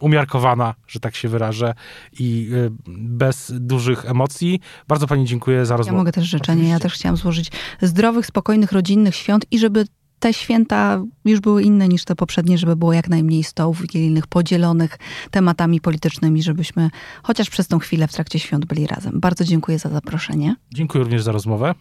umiarkowana, 0.00 0.74
że 0.86 1.00
tak 1.00 1.16
się 1.16 1.28
wyrażę, 1.28 1.74
i 2.18 2.50
bez 2.88 3.52
dużych 3.54 4.04
emocji. 4.06 4.60
Bardzo 4.88 5.06
pani 5.06 5.24
dziękuję 5.26 5.66
za 5.66 5.74
Ja 5.74 5.78
rozmowę. 5.78 5.98
mogę 5.98 6.12
też 6.12 6.24
życzenie. 6.24 6.68
Ja 6.68 6.78
też 6.78 6.94
chciałam 6.94 7.16
złożyć 7.16 7.52
zdrowych, 7.82 8.26
spokojnych, 8.26 8.72
rodzinnych 8.72 9.14
świąt 9.16 9.46
i 9.50 9.58
żeby 9.58 9.84
te 10.22 10.32
święta 10.32 11.02
już 11.24 11.40
były 11.40 11.62
inne 11.62 11.88
niż 11.88 12.04
te 12.04 12.14
poprzednie, 12.14 12.58
żeby 12.58 12.76
było 12.76 12.92
jak 12.92 13.08
najmniej 13.08 13.44
stołów 13.44 13.80
wigilijnych 13.80 14.26
podzielonych 14.26 14.98
tematami 15.30 15.80
politycznymi, 15.80 16.42
żebyśmy 16.42 16.90
chociaż 17.22 17.50
przez 17.50 17.68
tą 17.68 17.78
chwilę 17.78 18.08
w 18.08 18.12
trakcie 18.12 18.38
świąt 18.38 18.64
byli 18.64 18.86
razem. 18.86 19.20
Bardzo 19.20 19.44
dziękuję 19.44 19.78
za 19.78 19.88
zaproszenie. 19.88 20.56
Dziękuję 20.74 21.04
również 21.04 21.22
za 21.22 21.32
rozmowę. 21.32 21.74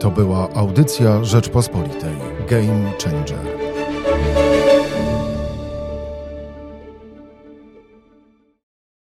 To 0.00 0.10
była 0.10 0.54
audycja 0.54 1.24
Rzeczpospolitej. 1.24 2.14
Game 2.50 2.92
Changer. 3.04 3.67